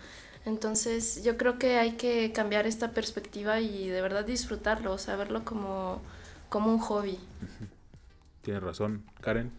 Entonces 0.47 1.23
yo 1.23 1.37
creo 1.37 1.59
que 1.59 1.79
hay 1.79 1.93
que 1.93 2.33
cambiar 2.33 2.67
esta 2.67 2.93
perspectiva 2.93 3.61
y 3.61 3.89
de 3.89 4.01
verdad 4.01 4.25
disfrutarlo, 4.25 4.93
o 4.93 4.99
sea, 4.99 5.17
verlo 5.17 5.45
como, 5.45 6.01
como 6.49 6.71
un 6.71 6.79
hobby. 6.79 7.19
Tienes 8.43 8.63
razón. 8.63 9.05
Karen, 9.21 9.51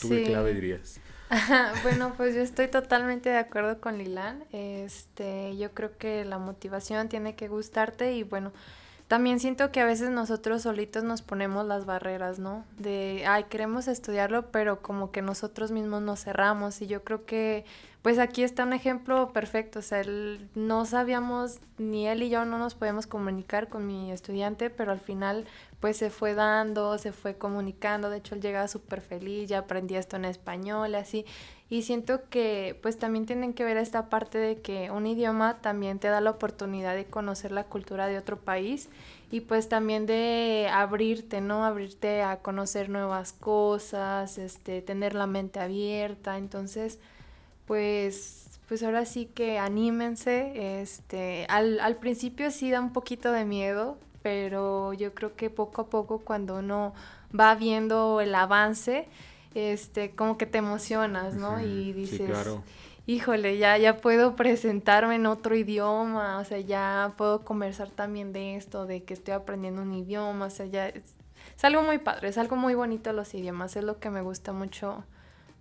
¿tú 0.00 0.08
qué 0.08 0.24
clave 0.24 0.54
dirías? 0.54 1.00
bueno, 1.82 2.14
pues 2.16 2.34
yo 2.34 2.40
estoy 2.40 2.68
totalmente 2.68 3.30
de 3.30 3.38
acuerdo 3.38 3.80
con 3.80 3.98
Lilan. 3.98 4.44
Este, 4.52 5.56
yo 5.56 5.72
creo 5.72 5.96
que 5.96 6.24
la 6.24 6.38
motivación 6.38 7.08
tiene 7.08 7.36
que 7.36 7.48
gustarte 7.48 8.14
y 8.14 8.24
bueno, 8.24 8.52
también 9.06 9.40
siento 9.40 9.72
que 9.72 9.80
a 9.80 9.84
veces 9.84 10.10
nosotros 10.10 10.62
solitos 10.62 11.02
nos 11.02 11.22
ponemos 11.22 11.66
las 11.66 11.84
barreras, 11.84 12.38
¿no? 12.38 12.64
De, 12.78 13.24
ay, 13.26 13.44
queremos 13.44 13.88
estudiarlo, 13.88 14.50
pero 14.52 14.82
como 14.82 15.10
que 15.10 15.20
nosotros 15.20 15.72
mismos 15.72 16.02
nos 16.02 16.22
cerramos 16.22 16.80
y 16.80 16.86
yo 16.86 17.02
creo 17.02 17.26
que 17.26 17.64
pues 18.02 18.18
aquí 18.18 18.42
está 18.42 18.62
un 18.64 18.72
ejemplo 18.72 19.32
perfecto, 19.32 19.80
o 19.80 19.82
sea, 19.82 20.02
no 20.54 20.86
sabíamos, 20.86 21.60
ni 21.76 22.08
él 22.08 22.22
y 22.22 22.30
yo 22.30 22.46
no 22.46 22.56
nos 22.56 22.74
podíamos 22.74 23.06
comunicar 23.06 23.68
con 23.68 23.86
mi 23.86 24.10
estudiante, 24.10 24.70
pero 24.70 24.92
al 24.92 25.00
final 25.00 25.44
pues 25.80 25.98
se 25.98 26.08
fue 26.10 26.34
dando, 26.34 26.96
se 26.96 27.12
fue 27.12 27.36
comunicando, 27.36 28.08
de 28.08 28.18
hecho 28.18 28.34
él 28.34 28.40
llegaba 28.40 28.68
súper 28.68 29.02
feliz, 29.02 29.48
ya 29.48 29.58
aprendía 29.58 29.98
esto 29.98 30.16
en 30.16 30.24
español, 30.24 30.94
así, 30.94 31.26
y 31.68 31.82
siento 31.82 32.28
que 32.30 32.78
pues 32.82 32.98
también 32.98 33.26
tienen 33.26 33.52
que 33.52 33.64
ver 33.64 33.76
esta 33.76 34.08
parte 34.08 34.38
de 34.38 34.60
que 34.60 34.90
un 34.90 35.06
idioma 35.06 35.58
también 35.60 35.98
te 35.98 36.08
da 36.08 36.22
la 36.22 36.30
oportunidad 36.30 36.94
de 36.94 37.04
conocer 37.04 37.52
la 37.52 37.64
cultura 37.64 38.06
de 38.06 38.18
otro 38.18 38.38
país 38.38 38.88
y 39.30 39.42
pues 39.42 39.68
también 39.68 40.06
de 40.06 40.68
abrirte, 40.72 41.40
¿no? 41.40 41.64
Abrirte 41.64 42.22
a 42.22 42.38
conocer 42.38 42.88
nuevas 42.88 43.32
cosas, 43.32 44.38
este, 44.38 44.82
tener 44.82 45.14
la 45.14 45.26
mente 45.26 45.60
abierta, 45.60 46.38
entonces 46.38 46.98
pues 47.70 48.60
pues 48.66 48.82
ahora 48.82 49.04
sí 49.04 49.26
que 49.26 49.60
anímense. 49.60 50.80
Este, 50.80 51.46
al, 51.48 51.78
al 51.78 51.98
principio 51.98 52.50
sí 52.50 52.68
da 52.68 52.80
un 52.80 52.92
poquito 52.92 53.30
de 53.30 53.44
miedo, 53.44 53.96
pero 54.22 54.92
yo 54.92 55.14
creo 55.14 55.36
que 55.36 55.50
poco 55.50 55.82
a 55.82 55.86
poco 55.86 56.18
cuando 56.18 56.58
uno 56.58 56.94
va 57.38 57.54
viendo 57.54 58.20
el 58.20 58.34
avance, 58.34 59.06
este, 59.54 60.10
como 60.16 60.36
que 60.36 60.46
te 60.46 60.58
emocionas, 60.58 61.36
¿no? 61.36 61.60
Y 61.60 61.92
sí, 61.92 61.92
dices, 61.92 62.30
claro. 62.30 62.64
híjole, 63.06 63.56
ya, 63.56 63.78
ya 63.78 63.98
puedo 63.98 64.34
presentarme 64.34 65.14
en 65.14 65.26
otro 65.26 65.54
idioma, 65.54 66.38
o 66.40 66.44
sea, 66.44 66.58
ya 66.58 67.14
puedo 67.16 67.44
conversar 67.44 67.90
también 67.90 68.32
de 68.32 68.56
esto, 68.56 68.86
de 68.86 69.04
que 69.04 69.14
estoy 69.14 69.34
aprendiendo 69.34 69.82
un 69.82 69.94
idioma, 69.94 70.46
o 70.46 70.50
sea, 70.50 70.66
ya 70.66 70.88
es, 70.88 71.04
es 71.56 71.64
algo 71.64 71.82
muy 71.82 71.98
padre, 71.98 72.30
es 72.30 72.38
algo 72.38 72.56
muy 72.56 72.74
bonito 72.74 73.12
los 73.12 73.32
idiomas, 73.32 73.76
es 73.76 73.84
lo 73.84 74.00
que 74.00 74.10
me 74.10 74.22
gusta 74.22 74.52
mucho, 74.52 75.04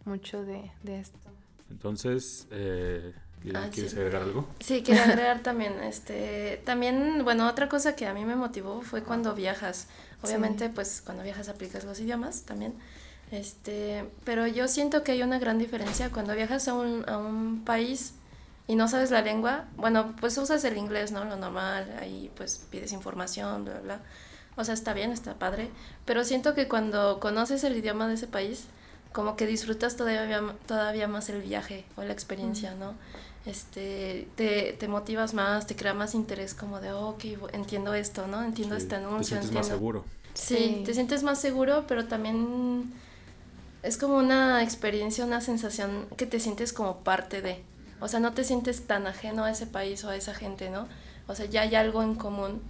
mucho 0.06 0.44
de, 0.44 0.72
de 0.82 1.00
esto. 1.02 1.29
Entonces, 1.70 2.48
eh, 2.52 3.14
Ah, 3.56 3.70
¿quieres 3.72 3.92
sí. 3.94 3.98
agregar 3.98 4.24
algo? 4.24 4.48
Sí, 4.60 4.82
quería 4.84 5.04
agregar 5.06 5.40
también, 5.42 5.82
este, 5.82 6.62
también, 6.66 7.22
bueno, 7.24 7.48
otra 7.48 7.70
cosa 7.70 7.96
que 7.96 8.06
a 8.06 8.14
mí 8.14 8.26
me 8.26 8.36
motivó 8.36 8.82
fue 8.82 9.02
cuando 9.04 9.34
viajas. 9.34 9.88
Obviamente, 10.22 10.66
Sí. 10.68 10.72
pues 10.76 11.02
cuando 11.06 11.24
viajas 11.24 11.48
aplicas 11.48 11.86
los 11.86 12.00
idiomas 12.02 12.42
también. 12.44 12.74
Este, 13.32 14.10
pero 14.26 14.48
yo 14.48 14.68
siento 14.68 15.04
que 15.04 15.14
hay 15.14 15.24
una 15.24 15.40
gran 15.40 15.58
diferencia 15.60 16.10
cuando 16.10 16.36
viajas 16.36 16.68
a 16.68 16.74
un, 16.74 17.08
a 17.08 17.18
un 17.18 17.64
país 17.64 18.14
y 18.68 18.76
no 18.76 18.88
sabes 18.90 19.12
la 19.12 19.22
lengua. 19.22 19.66
Bueno, 19.78 20.16
pues 20.20 20.38
usas 20.38 20.64
el 20.66 20.76
inglés, 20.78 21.12
¿no? 21.12 21.24
Lo 21.24 21.38
normal, 21.38 21.96
ahí 22.02 22.32
pues 22.36 22.66
pides 22.70 22.92
información, 22.92 23.64
bla, 23.66 23.80
bla. 23.80 24.02
O 24.58 24.64
sea, 24.66 24.74
está 24.74 24.94
bien, 24.94 25.12
está 25.12 25.36
padre. 25.36 25.70
Pero 26.06 26.26
siento 26.26 26.54
que 26.56 26.68
cuando 26.68 27.20
conoces 27.22 27.64
el 27.64 27.78
idioma 27.78 28.08
de 28.08 28.16
ese 28.16 28.28
país, 28.28 28.66
como 29.14 29.36
que 29.36 29.46
disfrutas 29.48 29.96
todavía, 29.96 30.42
todavía 30.68 31.08
más 31.08 31.30
el 31.30 31.42
viaje 31.42 31.86
o 31.98 32.04
la 32.04 32.14
experiencia, 32.14 32.76
¿no? 32.76 32.94
Este, 33.46 34.28
te, 34.36 34.74
te 34.74 34.88
motivas 34.88 35.34
más, 35.34 35.66
te 35.66 35.76
crea 35.76 35.94
más 35.94 36.14
interés 36.14 36.54
como 36.54 36.80
de, 36.82 36.92
oh, 36.92 37.10
ok, 37.10 37.24
entiendo 37.54 37.94
esto, 37.94 38.28
¿no? 38.28 38.44
Entiendo 38.44 38.76
Sí, 38.76 38.84
este 38.84 38.96
Te 38.96 38.96
anuncio, 38.98 39.38
sientes 39.38 39.46
entiendo. 39.48 39.60
más 39.60 39.68
seguro. 39.68 40.06
Sí, 40.34 40.56
Sí. 40.56 40.84
te 40.86 40.94
sientes 40.94 41.24
más 41.24 41.40
seguro, 41.42 41.86
pero 41.88 42.06
también 42.08 42.94
es 43.82 43.98
como 43.98 44.18
una 44.18 44.62
experiencia, 44.64 45.26
una 45.26 45.42
sensación 45.42 46.08
que 46.18 46.26
te 46.26 46.40
sientes 46.40 46.74
como 46.74 46.98
parte 47.04 47.42
de. 47.42 47.64
O 48.02 48.08
sea, 48.08 48.20
no 48.20 48.34
te 48.34 48.44
sientes 48.44 48.86
tan 48.88 49.08
ajeno 49.08 49.44
a 49.46 49.52
ese 49.52 49.66
país 49.68 50.04
o 50.04 50.10
a 50.10 50.16
esa 50.16 50.34
gente, 50.36 50.70
¿no? 50.70 50.88
O 51.28 51.36
sea, 51.36 51.46
ya 51.46 51.62
hay 51.62 51.76
algo 51.76 52.04
en 52.04 52.16
común. 52.16 52.62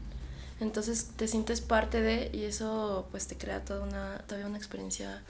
Entonces 0.59 1.11
te 1.15 1.27
sientes 1.27 1.61
parte 1.61 2.01
de 2.01 2.29
y 2.33 2.43
eso 2.43 3.07
pues 3.11 3.27
te 3.27 3.37
crea 3.37 3.63
toda 3.63 3.81
una, 3.83 4.19
todavía 4.27 4.47
una 4.47 4.57
experiencia, 4.57 5.21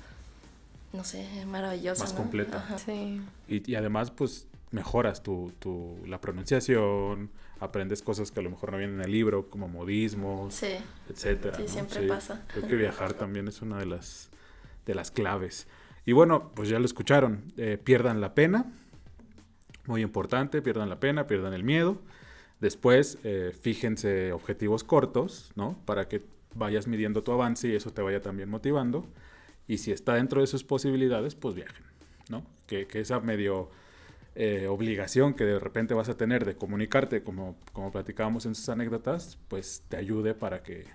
no 0.93 1.03
sé, 1.03 1.45
maravillosa. 1.45 2.03
Más 2.03 2.13
¿no? 2.13 2.19
completa. 2.19 2.57
Ajá. 2.57 2.77
Sí. 2.77 3.21
Y, 3.47 3.71
y 3.71 3.75
además, 3.75 4.11
pues, 4.11 4.47
mejoras 4.71 5.23
tu, 5.23 5.51
tu, 5.59 5.97
la 6.05 6.21
pronunciación, 6.21 7.29
aprendes 7.59 8.01
cosas 8.01 8.31
que 8.31 8.39
a 8.39 8.43
lo 8.43 8.49
mejor 8.49 8.71
no 8.71 8.77
vienen 8.77 8.97
en 8.97 9.05
el 9.05 9.11
libro, 9.11 9.49
como 9.49 9.67
modismos, 9.67 10.53
Sí, 10.53 10.75
etcétera. 11.09 11.55
Sí, 11.57 11.63
¿no? 11.63 11.67
siempre 11.67 12.07
pasa. 12.07 12.43
Creo 12.47 12.67
que 12.67 12.75
viajar 12.75 13.13
también 13.13 13.47
es 13.47 13.61
una 13.61 13.79
de 13.79 13.85
las, 13.85 14.29
de 14.85 14.95
las 14.95 15.11
claves. 15.11 15.67
Y 16.05 16.13
bueno, 16.13 16.51
pues 16.55 16.69
ya 16.69 16.79
lo 16.79 16.85
escucharon, 16.85 17.51
eh, 17.57 17.77
pierdan 17.83 18.21
la 18.21 18.33
pena, 18.33 18.71
muy 19.85 20.01
importante, 20.01 20.61
pierdan 20.61 20.89
la 20.89 20.99
pena, 20.99 21.27
pierdan 21.27 21.53
el 21.53 21.63
miedo. 21.63 21.99
Después, 22.61 23.17
eh, 23.23 23.55
fíjense 23.59 24.31
objetivos 24.31 24.83
cortos, 24.83 25.51
¿no? 25.55 25.77
Para 25.85 26.07
que 26.07 26.23
vayas 26.55 26.87
midiendo 26.87 27.23
tu 27.23 27.31
avance 27.31 27.67
y 27.67 27.75
eso 27.75 27.91
te 27.91 28.01
vaya 28.01 28.21
también 28.21 28.49
motivando. 28.49 29.05
Y 29.69 29.77
si 29.77 29.93
está 29.93 30.15
dentro 30.15 30.41
de 30.41 30.47
sus 30.47 30.65
posibilidades, 30.65 31.35
pues 31.35 31.55
viajen, 31.55 31.85
¿no? 32.27 32.43
Que, 32.67 32.87
que 32.87 32.99
esa 32.99 33.21
medio 33.21 33.69
eh, 34.35 34.67
obligación 34.67 35.35
que 35.35 35.45
de 35.45 35.59
repente 35.59 35.93
vas 35.93 36.09
a 36.09 36.17
tener 36.17 36.43
de 36.43 36.55
comunicarte, 36.55 37.23
como, 37.23 37.55
como 37.71 37.91
platicábamos 37.91 38.45
en 38.47 38.55
sus 38.55 38.67
anécdotas, 38.67 39.37
pues 39.47 39.83
te 39.87 39.95
ayude 39.95 40.33
para 40.33 40.63
que 40.63 40.85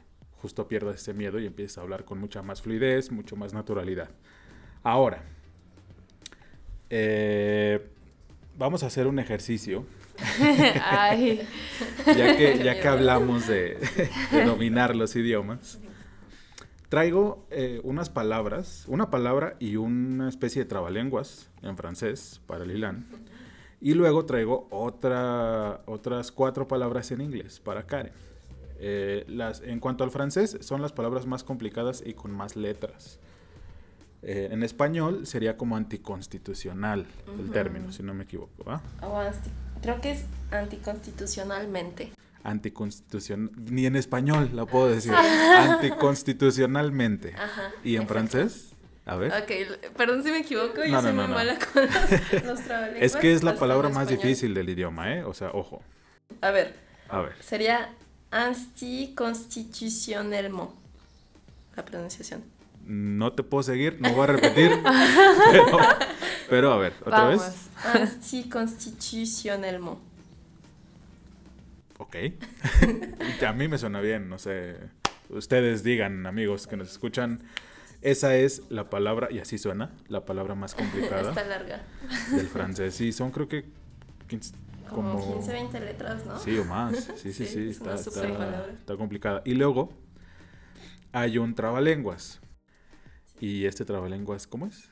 justo 0.42 0.66
pierdas 0.66 0.96
ese 0.96 1.14
miedo 1.14 1.38
y 1.38 1.46
empieces 1.46 1.78
a 1.78 1.82
hablar 1.82 2.04
con 2.04 2.18
mucha 2.18 2.42
más 2.42 2.60
fluidez, 2.60 3.12
mucho 3.12 3.36
más 3.36 3.54
naturalidad. 3.54 4.10
Ahora, 4.82 5.22
eh, 6.90 7.86
vamos 8.58 8.82
a 8.82 8.86
hacer 8.86 9.06
un 9.06 9.20
ejercicio, 9.20 9.86
Ay, 10.82 11.46
ya 12.06 12.36
que, 12.36 12.60
ya 12.62 12.80
que 12.80 12.88
hablamos 12.88 13.46
de, 13.46 13.78
de 14.32 14.44
dominar 14.44 14.94
los 14.96 15.14
idiomas. 15.16 15.78
Traigo 16.94 17.44
eh, 17.50 17.80
unas 17.82 18.08
palabras, 18.08 18.84
una 18.86 19.10
palabra 19.10 19.56
y 19.58 19.74
una 19.74 20.28
especie 20.28 20.62
de 20.62 20.68
trabalenguas 20.68 21.50
en 21.60 21.76
francés 21.76 22.40
para 22.46 22.64
Lilan. 22.64 23.04
Y 23.80 23.94
luego 23.94 24.26
traigo 24.26 24.68
otra, 24.70 25.80
otras 25.86 26.30
cuatro 26.30 26.68
palabras 26.68 27.10
en 27.10 27.20
inglés 27.20 27.58
para 27.58 27.84
Karen. 27.84 28.12
Eh, 28.78 29.24
las, 29.26 29.60
en 29.62 29.80
cuanto 29.80 30.04
al 30.04 30.12
francés, 30.12 30.56
son 30.60 30.82
las 30.82 30.92
palabras 30.92 31.26
más 31.26 31.42
complicadas 31.42 32.00
y 32.06 32.14
con 32.14 32.30
más 32.30 32.54
letras. 32.54 33.18
Eh, 34.22 34.50
en 34.52 34.62
español 34.62 35.26
sería 35.26 35.56
como 35.56 35.76
anticonstitucional 35.76 37.08
el 37.40 37.50
término, 37.50 37.90
si 37.90 38.04
no 38.04 38.14
me 38.14 38.22
equivoco. 38.22 38.62
¿va? 38.62 38.80
O 39.02 39.20
creo 39.82 40.00
que 40.00 40.12
es 40.12 40.26
anticonstitucionalmente. 40.52 42.12
Anticonstitucional, 42.44 43.50
ni 43.56 43.86
en 43.86 43.96
español 43.96 44.50
la 44.54 44.64
puedo 44.66 44.88
decir. 44.88 45.12
Anticonstitucionalmente. 45.58 47.34
Ajá. 47.34 47.72
¿Y 47.82 47.96
en 47.96 48.02
exacto. 48.02 48.14
francés? 48.30 48.70
A 49.06 49.16
ver. 49.16 49.32
Ok, 49.32 49.50
perdón 49.96 50.22
si 50.22 50.30
me 50.30 50.38
equivoco, 50.38 50.84
yo 50.84 50.92
No, 50.92 51.02
soy 51.02 51.12
no, 51.12 51.24
muy 51.26 51.34
mala 51.34 51.58
con 51.58 51.82
los, 52.46 52.60
Es 53.00 53.16
que 53.16 53.32
es 53.34 53.42
la 53.42 53.56
palabra 53.56 53.88
más 53.88 54.02
español. 54.04 54.22
difícil 54.22 54.54
del 54.54 54.68
idioma, 54.68 55.12
¿eh? 55.14 55.24
O 55.24 55.34
sea, 55.34 55.50
ojo. 55.52 55.82
A 56.40 56.50
ver, 56.50 56.74
A 57.08 57.20
ver. 57.20 57.34
sería 57.42 57.90
anticonstitutionnellement. 58.30 60.70
La 61.76 61.84
pronunciación. 61.84 62.42
No 62.86 63.32
te 63.32 63.42
puedo 63.42 63.62
seguir, 63.62 63.96
no 64.00 64.10
voy 64.12 64.24
a 64.24 64.26
repetir. 64.28 64.70
pero, 65.50 65.78
pero 66.50 66.72
a 66.72 66.78
ver, 66.78 66.92
otra 67.00 67.24
vamos. 67.24 67.42
vez. 67.42 67.54
Anticonstitutionnellement. 67.94 69.98
Ok. 72.04 72.16
a 73.46 73.52
mí 73.52 73.68
me 73.68 73.78
suena 73.78 74.00
bien, 74.00 74.28
no 74.28 74.38
sé. 74.38 74.76
Ustedes 75.30 75.82
digan, 75.82 76.26
amigos 76.26 76.66
que 76.66 76.76
nos 76.76 76.90
escuchan. 76.90 77.40
Esa 78.02 78.36
es 78.36 78.62
la 78.68 78.90
palabra, 78.90 79.28
y 79.30 79.38
así 79.38 79.56
suena, 79.56 79.90
la 80.08 80.26
palabra 80.26 80.54
más 80.54 80.74
complicada. 80.74 81.28
Está 81.30 81.44
larga. 81.44 81.82
Del 82.30 82.46
francés. 82.48 82.94
Sí, 82.94 83.12
son 83.12 83.30
creo 83.30 83.48
que 83.48 83.64
15, 84.28 84.54
como, 84.90 85.18
como, 85.18 85.34
15, 85.36 85.52
20 85.52 85.80
letras, 85.80 86.26
¿no? 86.26 86.38
Sí, 86.38 86.58
o 86.58 86.64
más. 86.66 87.10
Sí, 87.16 87.32
sí, 87.32 87.32
sí. 87.32 87.46
sí 87.46 87.70
es 87.70 87.76
está, 87.78 87.92
una 87.92 88.44
está, 88.44 88.70
está 88.70 88.96
complicada. 88.96 89.42
Y 89.46 89.54
luego 89.54 89.94
hay 91.12 91.38
un 91.38 91.54
trabalenguas. 91.54 92.40
Y 93.40 93.64
este 93.64 93.86
trabalenguas, 93.86 94.46
¿cómo 94.46 94.66
es? 94.66 94.90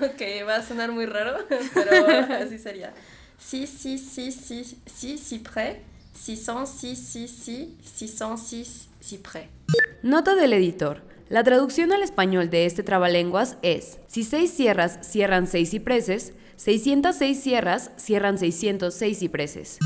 ok, 0.00 0.48
va 0.48 0.56
a 0.56 0.62
sonar 0.62 0.90
muy 0.90 1.06
raro, 1.06 1.36
pero 1.74 2.06
así 2.34 2.58
sería. 2.58 2.92
Sí, 3.38 3.66
sí, 3.66 3.98
sí, 3.98 4.32
sí, 4.32 4.64
sí, 4.86 5.18
sí, 5.18 5.38
pré. 5.38 5.91
606, 6.12 6.98
606, 6.98 7.68
606, 7.84 8.88
Cyprès. 9.02 9.48
Nota 10.02 10.34
del 10.34 10.52
editor. 10.52 11.02
La 11.28 11.42
traducción 11.44 11.92
al 11.92 12.02
español 12.02 12.50
de 12.50 12.66
este 12.66 12.82
trabalenguas 12.82 13.56
es: 13.62 13.98
si 14.06 14.22
seis 14.22 14.50
sierras 14.50 14.98
cierran 15.02 15.46
seis 15.46 15.70
cipreses, 15.70 16.34
606 16.56 17.42
sierras 17.42 17.90
cierran 17.96 18.38
606 18.38 19.18
cipreses. 19.18 19.78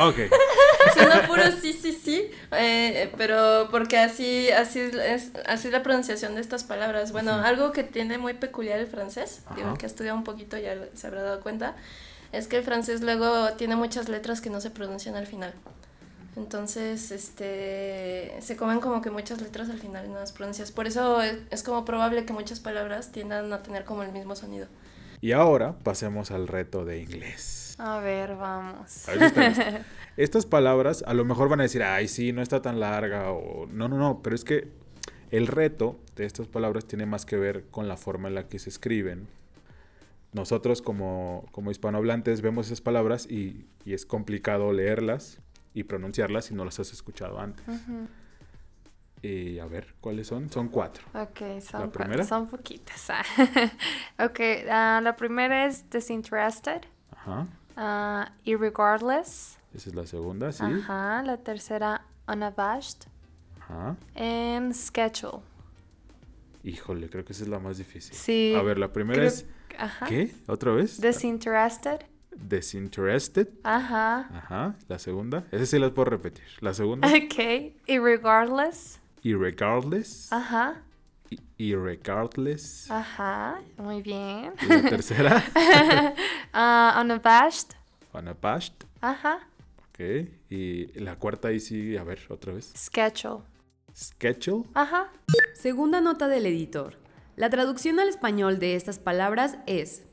Ok. 0.00 0.16
Suena 0.94 1.26
puro 1.26 1.44
sí, 1.60 1.72
sí, 1.72 1.92
sí, 1.92 2.30
eh, 2.52 3.10
pero 3.16 3.68
porque 3.70 3.98
así, 3.98 4.50
así, 4.50 4.80
es, 4.80 5.30
así 5.46 5.68
es 5.68 5.72
la 5.72 5.82
pronunciación 5.82 6.34
de 6.34 6.40
estas 6.40 6.64
palabras. 6.64 7.12
Bueno, 7.12 7.34
algo 7.34 7.72
que 7.72 7.84
tiene 7.84 8.18
muy 8.18 8.34
peculiar 8.34 8.80
el 8.80 8.86
francés, 8.88 9.42
digo, 9.54 9.70
el 9.70 9.78
que 9.78 9.86
ha 9.86 9.88
estudiado 9.88 10.18
un 10.18 10.24
poquito 10.24 10.58
ya 10.58 10.76
se 10.94 11.06
habrá 11.06 11.22
dado 11.22 11.40
cuenta, 11.40 11.76
es 12.32 12.48
que 12.48 12.56
el 12.56 12.64
francés 12.64 13.02
luego 13.02 13.52
tiene 13.56 13.76
muchas 13.76 14.08
letras 14.08 14.40
que 14.40 14.50
no 14.50 14.60
se 14.60 14.70
pronuncian 14.70 15.14
al 15.14 15.26
final. 15.26 15.54
Entonces, 16.34 17.10
este, 17.10 18.34
se 18.40 18.56
comen 18.56 18.80
como 18.80 19.02
que 19.02 19.10
muchas 19.10 19.42
letras 19.42 19.68
al 19.68 19.78
final 19.78 20.06
y 20.06 20.08
no 20.08 20.14
las 20.14 20.32
pronuncias. 20.32 20.72
Por 20.72 20.86
eso 20.86 21.20
es, 21.20 21.38
es 21.50 21.62
como 21.62 21.84
probable 21.84 22.24
que 22.24 22.32
muchas 22.32 22.58
palabras 22.58 23.12
tiendan 23.12 23.52
a 23.52 23.62
tener 23.62 23.84
como 23.84 24.02
el 24.02 24.12
mismo 24.12 24.34
sonido. 24.34 24.66
Y 25.20 25.32
ahora 25.32 25.76
pasemos 25.82 26.30
al 26.30 26.48
reto 26.48 26.84
de 26.84 27.00
inglés. 27.00 27.76
A 27.78 27.98
ver, 28.00 28.34
vamos. 28.36 29.08
A 29.08 29.12
ver 29.12 29.20
si 29.20 29.24
están 29.26 29.46
listos. 29.48 29.74
Estas 30.16 30.46
palabras 30.46 31.04
a 31.06 31.14
lo 31.14 31.24
mejor 31.24 31.48
van 31.48 31.60
a 31.60 31.62
decir, 31.62 31.82
ay, 31.82 32.08
sí, 32.08 32.32
no 32.32 32.42
está 32.42 32.60
tan 32.60 32.80
larga 32.80 33.30
o 33.30 33.66
no, 33.66 33.88
no, 33.88 33.96
no, 33.96 34.20
pero 34.22 34.36
es 34.36 34.44
que 34.44 34.68
el 35.30 35.46
reto 35.46 35.98
de 36.16 36.26
estas 36.26 36.48
palabras 36.48 36.84
tiene 36.84 37.06
más 37.06 37.24
que 37.24 37.36
ver 37.36 37.64
con 37.70 37.88
la 37.88 37.96
forma 37.96 38.28
en 38.28 38.34
la 38.34 38.46
que 38.46 38.58
se 38.58 38.68
escriben. 38.68 39.26
Nosotros 40.32 40.80
como, 40.80 41.46
como 41.52 41.70
hispanohablantes 41.70 42.40
vemos 42.40 42.66
esas 42.66 42.80
palabras 42.80 43.26
y, 43.30 43.66
y 43.84 43.92
es 43.92 44.06
complicado 44.06 44.72
leerlas 44.72 45.40
y 45.74 45.84
pronunciarlas 45.84 46.46
si 46.46 46.54
no 46.54 46.64
las 46.64 46.78
has 46.80 46.92
escuchado 46.92 47.38
antes. 47.38 47.64
Y 49.22 49.58
a 49.60 49.66
ver, 49.66 49.94
¿cuáles 50.00 50.26
son? 50.26 50.50
Son 50.50 50.68
cuatro. 50.68 51.04
Ok, 51.14 51.40
¿La 51.40 51.60
son, 51.60 51.90
primera? 51.92 52.24
son 52.24 52.48
poquitas. 52.48 53.10
ok, 54.18 54.40
ah, 54.70 55.00
la 55.02 55.14
primera 55.16 55.66
es 55.66 55.88
disinterested. 55.90 56.82
Ajá. 57.12 57.46
Ah, 57.76 58.32
irregardless. 58.44 59.58
Esa 59.74 59.88
es 59.90 59.94
la 59.94 60.06
segunda, 60.06 60.50
sí. 60.50 60.64
Ajá. 60.64 61.22
La 61.22 61.36
tercera, 61.36 62.04
unabashed. 62.26 63.04
Ajá. 63.60 63.96
And 64.16 64.72
schedule. 64.74 65.40
Híjole, 66.64 67.08
creo 67.08 67.24
que 67.24 67.32
esa 67.32 67.42
es 67.44 67.48
la 67.48 67.58
más 67.60 67.78
difícil. 67.78 68.14
Sí. 68.14 68.54
A 68.56 68.62
ver, 68.62 68.78
la 68.78 68.92
primera 68.92 69.18
creo- 69.20 69.28
es. 69.28 69.46
Ajá. 69.78 70.06
¿Qué? 70.06 70.32
¿Otra 70.46 70.72
vez? 70.72 71.00
Disinterested. 71.00 72.00
Disinterested. 72.34 73.48
Ajá. 73.62 74.28
Ajá. 74.36 74.74
La 74.88 74.98
segunda. 74.98 75.44
Esa 75.52 75.66
sí 75.66 75.78
las 75.78 75.90
puedo 75.92 76.06
repetir. 76.10 76.44
La 76.60 76.74
segunda. 76.74 77.08
Ok. 77.08 77.72
Irregardless. 77.86 79.00
Irregardless. 79.22 80.32
Ajá. 80.32 80.82
Irregardless. 81.58 82.90
Ajá. 82.90 83.60
Muy 83.76 84.02
bien. 84.02 84.52
Y 84.62 84.66
la 84.66 84.82
tercera. 84.88 85.42
Ah, 86.54 87.00
unabashed. 87.02 87.70
Unabashed. 88.12 88.74
Ajá. 89.00 89.40
Ok. 89.88 90.28
Y 90.50 90.86
la 91.00 91.16
cuarta 91.16 91.48
ahí 91.48 91.60
sí, 91.60 91.96
a 91.96 92.04
ver, 92.04 92.20
otra 92.28 92.52
vez. 92.52 92.72
Schedule. 92.76 93.42
Schedule. 93.94 94.64
Ajá. 94.74 95.10
Segunda 95.54 96.00
nota 96.02 96.28
del 96.28 96.44
editor. 96.46 96.98
La 97.36 97.48
traducción 97.50 97.98
al 97.98 98.08
español 98.08 98.58
de 98.58 98.76
estas 98.76 98.98
palabras 98.98 99.58
es 99.66 100.04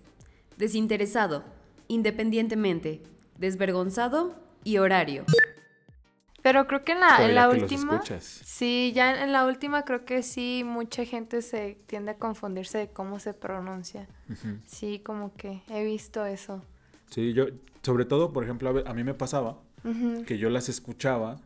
desinteresado, 0.57 1.43
independientemente, 1.87 3.01
desvergonzado 3.37 4.35
y 4.63 4.77
horario. 4.77 5.25
Pero 6.41 6.67
creo 6.67 6.85
que 6.85 6.93
en 6.93 7.01
la, 7.01 7.25
en 7.25 7.35
la 7.35 7.49
que 7.49 7.53
los 7.55 7.63
última. 7.63 7.95
escuchas. 7.95 8.23
Sí, 8.23 8.93
ya 8.95 9.13
en, 9.13 9.23
en 9.23 9.31
la 9.33 9.45
última 9.45 9.83
creo 9.83 10.05
que 10.05 10.23
sí, 10.23 10.63
mucha 10.65 11.03
gente 11.03 11.41
se 11.41 11.77
tiende 11.85 12.11
a 12.11 12.17
confundirse 12.17 12.77
de 12.77 12.87
cómo 12.89 13.19
se 13.19 13.33
pronuncia. 13.33 14.07
Sí, 14.65 14.99
como 14.99 15.33
que 15.35 15.61
he 15.69 15.83
visto 15.83 16.25
eso. 16.25 16.63
Sí, 17.09 17.33
yo, 17.33 17.47
sobre 17.81 18.05
todo, 18.05 18.31
por 18.31 18.45
ejemplo, 18.45 18.83
a 18.85 18.93
mí 18.93 19.03
me 19.03 19.13
pasaba 19.13 19.57
que 20.25 20.37
yo 20.37 20.49
las 20.49 20.69
escuchaba 20.69 21.41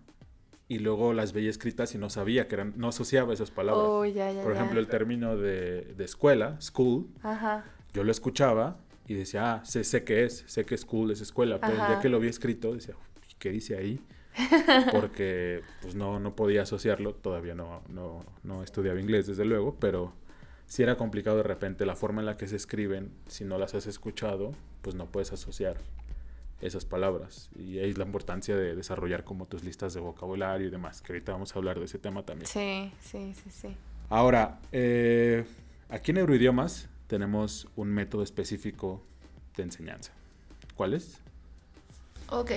y 0.68 0.80
luego 0.80 1.14
las 1.14 1.34
veía 1.34 1.50
escritas 1.50 1.94
y 1.94 1.98
no 1.98 2.10
sabía 2.10 2.48
que 2.48 2.56
eran, 2.56 2.74
no 2.78 2.88
asociaba 2.88 3.34
esas 3.34 3.52
palabras. 3.52 3.86
Oh, 3.88 4.06
ya, 4.06 4.32
ya, 4.32 4.42
Por 4.42 4.54
ya. 4.54 4.60
ejemplo, 4.60 4.80
el 4.80 4.88
término 4.88 5.38
de, 5.38 5.94
de 5.96 6.04
escuela, 6.06 6.60
school, 6.62 7.08
Ajá. 7.22 7.66
yo 7.94 8.04
lo 8.04 8.12
escuchaba 8.12 8.78
y 9.08 9.14
decía, 9.14 9.54
ah, 9.56 9.66
sé, 9.66 9.84
sé 9.84 10.04
qué 10.04 10.24
es, 10.24 10.44
sé 10.48 10.66
que 10.66 10.78
school 10.78 11.12
es 11.12 11.22
escuela, 11.22 11.60
pero 11.60 11.76
ya 11.76 12.00
que 12.00 12.10
lo 12.10 12.20
vi 12.20 12.30
escrito, 12.30 12.74
decía, 12.74 12.96
"Uy, 12.96 13.36
¿qué 13.40 13.50
dice 13.52 13.78
ahí? 13.78 14.00
Porque 14.92 15.62
pues 15.82 15.94
no, 15.96 16.20
no 16.20 16.36
podía 16.36 16.64
asociarlo, 16.64 17.14
todavía 17.14 17.54
no, 17.54 17.84
no, 17.90 18.26
no 18.44 18.64
estudiaba 18.64 19.00
inglés 19.00 19.28
desde 19.28 19.46
luego, 19.46 19.76
pero 19.80 20.14
sí 20.66 20.82
era 20.82 20.96
complicado 20.96 21.38
de 21.38 21.44
repente 21.44 21.86
la 21.86 21.96
forma 21.96 22.22
en 22.22 22.26
la 22.26 22.38
que 22.38 22.48
se 22.48 22.56
escriben, 22.56 23.12
si 23.28 23.44
no 23.46 23.58
las 23.58 23.76
has 23.76 23.86
escuchado, 23.86 24.54
pues 24.82 24.96
no 24.96 25.06
puedes 25.08 25.32
asociar 25.34 25.78
esas 26.66 26.86
palabras. 26.86 27.50
Y 27.58 27.80
ahí 27.80 27.90
es 27.90 27.98
la 27.98 28.06
importancia 28.06 28.56
de 28.56 28.76
desarrollar 28.76 29.24
como 29.24 29.46
tus 29.46 29.64
listas 29.64 29.94
de 29.94 30.00
vocabulario 30.00 30.68
y 30.68 30.70
demás, 30.70 31.02
que 31.02 31.14
ahorita 31.14 31.32
vamos 31.32 31.56
a 31.56 31.60
hablar 31.60 31.80
de 31.80 31.86
ese 31.86 32.00
tema 32.00 32.24
también. 32.24 32.48
Sí, 32.48 32.92
sí, 33.02 33.34
sí, 33.44 33.52
sí. 33.52 33.76
Ahora, 34.10 34.60
eh, 34.72 35.46
aquí 35.90 36.12
en 36.12 36.16
Neuroidiomas 36.16 36.88
tenemos 37.08 37.68
un 37.76 37.90
método 37.90 38.24
específico 38.24 39.02
de 39.56 39.64
enseñanza. 39.64 40.12
¿Cuál 40.76 40.94
es? 40.94 41.20
Ok, 42.30 42.52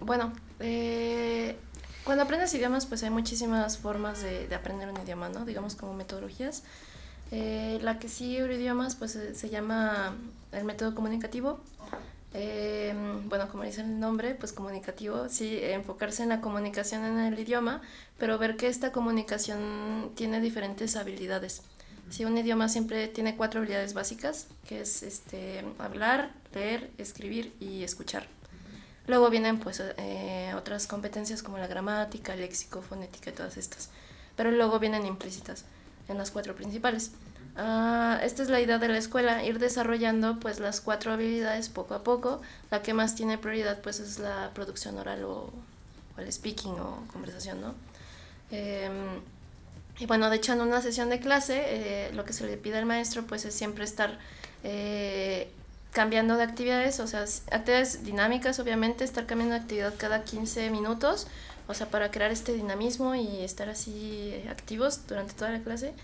bueno, 0.00 0.32
eh, 0.60 1.56
cuando 2.04 2.22
aprendes 2.22 2.54
idiomas, 2.54 2.86
pues 2.86 3.02
hay 3.02 3.10
muchísimas 3.10 3.78
formas 3.78 4.22
de, 4.22 4.46
de 4.46 4.54
aprender 4.54 4.88
un 4.88 5.00
idioma, 5.00 5.28
¿no? 5.28 5.44
Digamos 5.44 5.74
como 5.74 5.94
metodologías. 5.94 6.62
Eh, 7.30 7.78
la 7.82 7.98
que 7.98 8.08
sí 8.08 8.36
Euroidiomas, 8.36 8.94
pues 8.94 9.18
se 9.32 9.50
llama 9.50 10.14
el 10.52 10.64
método 10.64 10.94
comunicativo. 10.94 11.58
Eh, 12.36 12.92
bueno, 13.26 13.48
como 13.48 13.62
dice 13.62 13.80
el 13.80 14.00
nombre, 14.00 14.34
pues 14.34 14.52
comunicativo, 14.52 15.28
sí, 15.28 15.58
enfocarse 15.62 16.24
en 16.24 16.30
la 16.30 16.40
comunicación 16.40 17.04
en 17.04 17.20
el 17.20 17.38
idioma, 17.38 17.80
pero 18.18 18.38
ver 18.38 18.56
que 18.56 18.66
esta 18.66 18.90
comunicación 18.90 20.10
tiene 20.16 20.40
diferentes 20.40 20.96
habilidades. 20.96 21.62
Sí, 22.10 22.24
un 22.24 22.36
idioma 22.36 22.68
siempre 22.68 23.08
tiene 23.08 23.36
cuatro 23.36 23.60
habilidades 23.60 23.94
básicas, 23.94 24.48
que 24.68 24.80
es 24.80 25.02
este, 25.04 25.64
hablar, 25.78 26.32
leer, 26.52 26.90
escribir 26.98 27.54
y 27.60 27.84
escuchar. 27.84 28.26
Luego 29.06 29.30
vienen 29.30 29.58
pues 29.58 29.80
eh, 29.96 30.52
otras 30.56 30.86
competencias 30.86 31.42
como 31.42 31.58
la 31.58 31.66
gramática, 31.66 32.34
léxico, 32.34 32.82
fonética 32.82 33.30
y 33.30 33.34
todas 33.34 33.56
estas. 33.56 33.90
Pero 34.36 34.50
luego 34.50 34.78
vienen 34.80 35.06
implícitas 35.06 35.64
en 36.08 36.18
las 36.18 36.30
cuatro 36.30 36.54
principales. 36.54 37.12
Ah, 37.56 38.18
esta 38.22 38.42
es 38.42 38.48
la 38.48 38.60
idea 38.60 38.78
de 38.78 38.88
la 38.88 38.98
escuela, 38.98 39.44
ir 39.44 39.60
desarrollando 39.60 40.40
pues 40.40 40.58
las 40.58 40.80
cuatro 40.80 41.12
habilidades 41.12 41.68
poco 41.68 41.94
a 41.94 42.02
poco. 42.02 42.40
La 42.70 42.82
que 42.82 42.94
más 42.94 43.14
tiene 43.14 43.38
prioridad 43.38 43.80
pues 43.80 44.00
es 44.00 44.18
la 44.18 44.50
producción 44.54 44.98
oral 44.98 45.24
o, 45.24 45.50
el 46.18 46.32
speaking 46.32 46.72
o 46.72 47.06
conversación, 47.12 47.60
¿no? 47.60 47.74
Em, 48.50 49.20
y 49.98 50.06
bueno, 50.06 50.30
de 50.30 50.36
hecho 50.36 50.52
en 50.52 50.60
una 50.60 50.80
sesión 50.80 51.08
de 51.08 51.20
clase 51.20 51.62
eh, 51.66 52.10
lo 52.14 52.24
que 52.24 52.32
se 52.32 52.46
le 52.46 52.56
pide 52.56 52.78
al 52.78 52.86
maestro 52.86 53.24
pues 53.24 53.44
es 53.44 53.54
siempre 53.54 53.84
estar 53.84 54.18
eh, 54.64 55.48
cambiando 55.92 56.36
de 56.36 56.42
actividades, 56.42 57.00
o 57.00 57.06
sea, 57.06 57.24
actividades 57.52 58.04
dinámicas 58.04 58.58
obviamente, 58.58 59.04
estar 59.04 59.26
cambiando 59.26 59.54
de 59.54 59.60
actividad 59.62 59.94
cada 59.96 60.24
15 60.24 60.70
minutos, 60.70 61.28
o 61.68 61.74
sea, 61.74 61.88
para 61.88 62.10
crear 62.10 62.32
este 62.32 62.52
dinamismo 62.52 63.14
y 63.14 63.42
estar 63.42 63.68
así 63.68 64.34
activos 64.50 65.06
durante 65.06 65.34
toda 65.34 65.50
la 65.50 65.60
clase. 65.60 65.94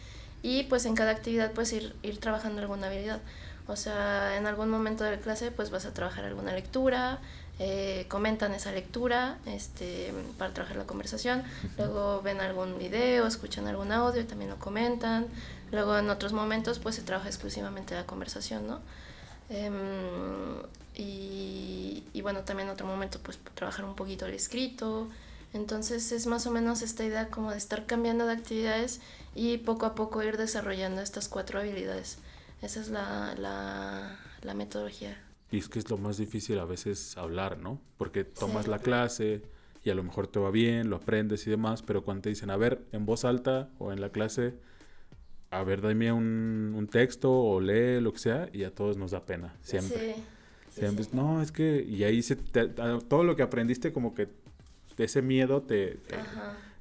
Y 0.42 0.64
pues 0.64 0.86
en 0.86 0.94
cada 0.94 1.10
actividad 1.10 1.52
pues 1.52 1.72
ir, 1.72 1.94
ir 2.02 2.18
trabajando 2.18 2.60
alguna 2.60 2.86
habilidad. 2.86 3.20
O 3.66 3.76
sea, 3.76 4.36
en 4.36 4.46
algún 4.46 4.68
momento 4.70 5.04
de 5.04 5.12
la 5.12 5.18
clase 5.18 5.50
pues 5.50 5.70
vas 5.70 5.86
a 5.86 5.92
trabajar 5.92 6.24
alguna 6.24 6.52
lectura, 6.52 7.20
eh, 7.62 8.06
comentan 8.08 8.54
esa 8.54 8.72
lectura 8.72 9.36
este, 9.44 10.14
para 10.38 10.54
trabajar 10.54 10.78
la 10.78 10.86
conversación, 10.86 11.42
luego 11.76 12.22
ven 12.22 12.40
algún 12.40 12.78
video, 12.78 13.26
escuchan 13.26 13.66
algún 13.66 13.92
audio 13.92 14.22
y 14.22 14.24
también 14.24 14.48
lo 14.48 14.58
comentan, 14.58 15.26
luego 15.70 15.98
en 15.98 16.08
otros 16.08 16.32
momentos 16.32 16.78
pues 16.78 16.94
se 16.94 17.02
trabaja 17.02 17.28
exclusivamente 17.28 17.94
la 17.94 18.06
conversación, 18.06 18.66
¿no? 18.66 18.80
Em, 19.50 19.74
y, 20.94 22.02
y 22.14 22.22
bueno, 22.22 22.40
también 22.40 22.68
en 22.68 22.72
otro 22.72 22.86
momento 22.86 23.20
pues 23.22 23.38
trabajar 23.54 23.84
un 23.84 23.94
poquito 23.94 24.24
el 24.24 24.32
escrito, 24.32 25.08
entonces 25.52 26.12
es 26.12 26.26
más 26.26 26.46
o 26.46 26.50
menos 26.50 26.80
esta 26.80 27.04
idea 27.04 27.28
como 27.28 27.50
de 27.50 27.58
estar 27.58 27.84
cambiando 27.84 28.24
de 28.24 28.32
actividades 28.32 29.02
y 29.34 29.58
poco 29.58 29.86
a 29.86 29.94
poco 29.94 30.22
ir 30.22 30.36
desarrollando 30.36 31.00
estas 31.00 31.28
cuatro 31.28 31.60
habilidades. 31.60 32.18
Esa 32.62 32.80
es 32.80 32.88
la, 32.90 33.34
la, 33.38 34.18
la 34.42 34.54
metodología. 34.54 35.18
Y 35.50 35.58
es 35.58 35.68
que 35.68 35.78
es 35.78 35.90
lo 35.90 35.96
más 35.98 36.16
difícil 36.18 36.58
a 36.58 36.64
veces 36.64 37.16
hablar, 37.16 37.58
¿no? 37.58 37.80
Porque 37.96 38.24
tomas 38.24 38.64
Sí. 38.66 38.70
la 38.70 38.78
clase 38.78 39.42
y 39.84 39.90
a 39.90 39.94
lo 39.94 40.02
mejor 40.02 40.26
te 40.26 40.38
va 40.38 40.50
bien, 40.50 40.90
lo 40.90 40.96
aprendes 40.96 41.46
y 41.46 41.50
demás, 41.50 41.82
pero 41.82 42.04
cuando 42.04 42.22
te 42.22 42.28
dicen, 42.28 42.50
a 42.50 42.56
ver, 42.56 42.82
en 42.92 43.06
voz 43.06 43.24
alta 43.24 43.70
o 43.78 43.92
en 43.92 44.00
la 44.00 44.10
clase, 44.10 44.54
a 45.50 45.64
ver, 45.64 45.80
dame 45.80 46.12
un, 46.12 46.74
un 46.76 46.86
texto 46.86 47.32
o 47.32 47.60
lee 47.60 48.00
lo 48.00 48.12
que 48.12 48.18
sea, 48.20 48.48
y 48.52 48.62
a 48.64 48.72
todos 48.74 48.96
nos 48.96 49.10
da 49.10 49.24
pena, 49.24 49.56
siempre. 49.62 50.14
Sí, 50.16 50.22
sí, 50.74 50.80
Siempre. 50.80 51.06
No, 51.12 51.42
es 51.42 51.50
que, 51.50 51.82
y 51.82 52.04
ahí 52.04 52.22
se 52.22 52.36
te- 52.36 52.68
todo 52.68 53.24
lo 53.24 53.34
que 53.34 53.42
aprendiste 53.42 53.92
como 53.92 54.14
que 54.14 54.28
ese 54.98 55.22
miedo 55.22 55.62
te, 55.62 55.94
te. 56.06 56.16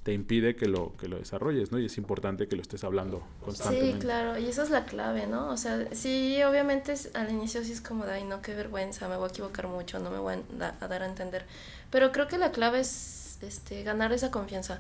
Te 0.09 0.13
impide 0.15 0.55
que 0.55 0.67
lo, 0.67 0.97
que 0.97 1.07
lo 1.07 1.19
desarrolles, 1.19 1.71
¿no? 1.71 1.77
Y 1.77 1.85
es 1.85 1.99
importante 1.99 2.47
que 2.47 2.55
lo 2.55 2.63
estés 2.63 2.83
hablando 2.83 3.21
constantemente. 3.45 3.97
Sí, 3.97 4.01
claro, 4.01 4.39
y 4.39 4.47
esa 4.47 4.63
es 4.63 4.71
la 4.71 4.85
clave, 4.85 5.27
¿no? 5.27 5.49
O 5.51 5.55
sea, 5.55 5.85
sí, 5.91 6.41
obviamente 6.41 6.93
es- 6.93 7.11
al 7.13 7.29
inicio 7.29 7.63
sí 7.63 7.73
es 7.73 7.79
como 7.79 8.07
de, 8.07 8.13
ay, 8.13 8.23
no, 8.23 8.41
qué 8.41 8.55
vergüenza, 8.55 9.07
me 9.07 9.17
voy 9.17 9.27
a 9.27 9.29
equivocar 9.29 9.67
mucho, 9.67 9.99
no 9.99 10.09
me 10.09 10.17
voy 10.17 10.33
a, 10.33 10.39
da- 10.57 10.75
a 10.79 10.87
dar 10.87 11.03
a 11.03 11.05
entender. 11.05 11.45
Pero 11.91 12.11
creo 12.11 12.27
que 12.27 12.39
la 12.39 12.51
clave 12.51 12.79
es 12.79 13.37
este, 13.43 13.83
ganar 13.83 14.11
esa 14.11 14.31
confianza. 14.31 14.79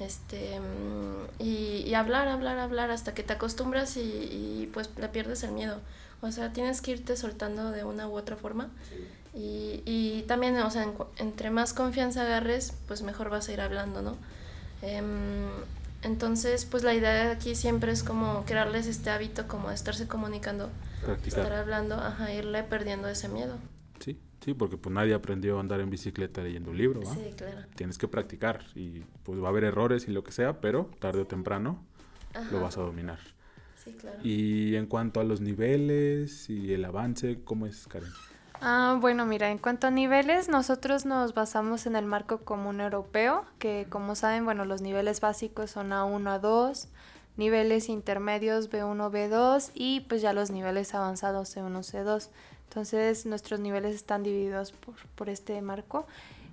Este, 0.00 0.58
mm, 0.58 1.42
y, 1.42 1.82
y 1.86 1.92
hablar, 1.92 2.28
hablar, 2.28 2.58
hablar 2.58 2.90
hasta 2.90 3.12
que 3.12 3.22
te 3.22 3.34
acostumbras 3.34 3.98
y, 3.98 4.00
y, 4.00 4.70
pues 4.72 4.88
le 4.96 5.10
pierdes 5.10 5.42
el 5.42 5.52
miedo. 5.52 5.82
O 6.22 6.32
sea, 6.32 6.54
tienes 6.54 6.80
que 6.80 6.92
irte 6.92 7.14
soltando 7.14 7.72
de 7.72 7.84
una 7.84 8.08
u 8.08 8.16
otra 8.16 8.36
forma. 8.36 8.70
Y, 9.34 9.82
y 9.84 10.22
también, 10.26 10.56
o 10.56 10.70
sea, 10.70 10.84
en 10.84 10.94
entre 11.18 11.50
más 11.50 11.74
confianza 11.74 12.22
agarres, 12.22 12.72
pues 12.88 13.02
mejor 13.02 13.28
vas 13.28 13.50
a 13.50 13.52
ir 13.52 13.60
hablando, 13.60 14.00
¿no? 14.00 14.16
Em, 14.82 15.48
entonces, 16.02 16.64
pues 16.64 16.82
la 16.82 16.94
idea 16.94 17.12
de 17.12 17.30
aquí 17.30 17.54
siempre 17.54 17.92
es 17.92 18.02
como 18.02 18.44
crearles 18.44 18.86
este 18.86 19.10
hábito 19.10 19.46
como 19.46 19.68
de 19.68 19.74
estarse 19.74 20.08
comunicando, 20.08 20.70
Practicar. 21.04 21.44
estar 21.44 21.58
hablando, 21.58 21.94
ajá, 21.94 22.32
irle 22.32 22.62
perdiendo 22.64 23.08
ese 23.08 23.28
miedo. 23.28 23.56
Sí, 24.00 24.18
sí, 24.44 24.54
porque 24.54 24.76
pues 24.76 24.92
nadie 24.92 25.14
aprendió 25.14 25.58
a 25.58 25.60
andar 25.60 25.80
en 25.80 25.90
bicicleta 25.90 26.42
leyendo 26.42 26.70
un 26.72 26.76
libro, 26.76 27.00
¿va? 27.02 27.14
Sí, 27.14 27.32
claro. 27.36 27.58
Tienes 27.76 27.98
que 27.98 28.08
practicar 28.08 28.64
y 28.74 29.00
pues 29.22 29.40
va 29.40 29.46
a 29.46 29.50
haber 29.50 29.64
errores 29.64 30.08
y 30.08 30.10
lo 30.10 30.24
que 30.24 30.32
sea, 30.32 30.60
pero 30.60 30.90
tarde 30.98 31.20
o 31.20 31.26
temprano 31.26 31.84
Ajá, 32.34 32.50
lo 32.50 32.60
vas 32.60 32.76
a 32.78 32.80
dominar. 32.80 33.20
Sí, 33.84 33.92
claro. 33.92 34.18
Y 34.24 34.74
en 34.76 34.86
cuanto 34.86 35.20
a 35.20 35.24
los 35.24 35.40
niveles 35.40 36.50
y 36.50 36.72
el 36.72 36.84
avance, 36.84 37.40
¿cómo 37.44 37.66
es, 37.66 37.86
Karen? 37.86 38.10
Ah, 38.64 38.96
bueno, 39.00 39.26
mira, 39.26 39.50
en 39.50 39.58
cuanto 39.58 39.88
a 39.88 39.90
niveles, 39.90 40.48
nosotros 40.48 41.04
nos 41.04 41.34
basamos 41.34 41.86
en 41.86 41.96
el 41.96 42.06
marco 42.06 42.44
común 42.44 42.80
europeo, 42.80 43.44
que 43.58 43.88
como 43.90 44.14
saben, 44.14 44.44
bueno, 44.44 44.64
los 44.64 44.80
niveles 44.82 45.20
básicos 45.20 45.72
son 45.72 45.90
A1, 45.90 46.40
A2, 46.40 46.86
niveles 47.36 47.88
intermedios 47.88 48.70
B1, 48.70 49.10
B2 49.10 49.72
y 49.74 50.02
pues 50.02 50.22
ya 50.22 50.32
los 50.32 50.52
niveles 50.52 50.94
avanzados 50.94 51.56
C1, 51.56 51.72
C2. 51.82 52.28
Entonces 52.68 53.26
nuestros 53.26 53.58
niveles 53.58 53.96
están 53.96 54.22
divididos 54.22 54.70
por, 54.70 54.94
por 55.16 55.28
este 55.28 55.60
marco 55.60 56.06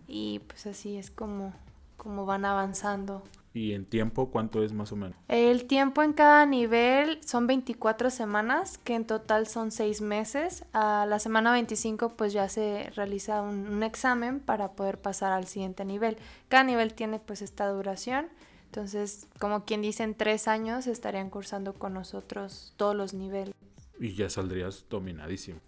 y 0.07 0.39
pues 0.47 0.65
así 0.65 0.97
es 0.97 1.11
como, 1.11 1.53
como 1.95 2.25
van 2.25 2.43
avanzando. 2.43 3.21
¿Y 3.53 3.73
en 3.73 3.85
tiempo 3.85 4.29
cuánto 4.29 4.63
es 4.63 4.73
más 4.73 4.91
o 4.91 4.95
menos? 4.95 5.17
El 5.27 5.65
tiempo 5.65 6.03
en 6.03 6.13
cada 6.13 6.45
nivel 6.45 7.19
son 7.25 7.47
24 7.47 8.11
semanas, 8.11 8.77
que 8.77 8.93
en 8.93 9.05
total 9.05 9.47
son 9.47 9.71
6 9.71 10.01
meses. 10.01 10.65
A 10.71 11.05
la 11.07 11.17
semana 11.19 11.51
25 11.51 12.09
pues 12.15 12.31
ya 12.31 12.47
se 12.47 12.91
realiza 12.95 13.41
un, 13.41 13.67
un, 13.67 13.83
examen 13.83 14.39
para 14.39 14.73
poder 14.73 15.01
pasar 15.01 15.31
al 15.31 15.47
siguiente 15.47 15.83
nivel. 15.83 16.17
Cada 16.47 16.63
nivel 16.63 16.93
tiene 16.93 17.19
pues 17.19 17.41
esta 17.41 17.67
duración. 17.69 18.27
Entonces, 18.65 19.25
como 19.39 19.65
quien 19.65 19.81
dice, 19.81 20.03
en 20.03 20.13
tres 20.13 20.47
años 20.47 20.85
estarían 20.85 21.31
cursando 21.31 21.73
con 21.73 21.95
nosotros 21.95 22.73
todos 22.77 22.95
los 22.95 23.15
niveles. 23.15 23.55
Y 23.99 24.13
ya 24.13 24.29
saldrías 24.29 24.85
dominadísimo. 24.91 25.59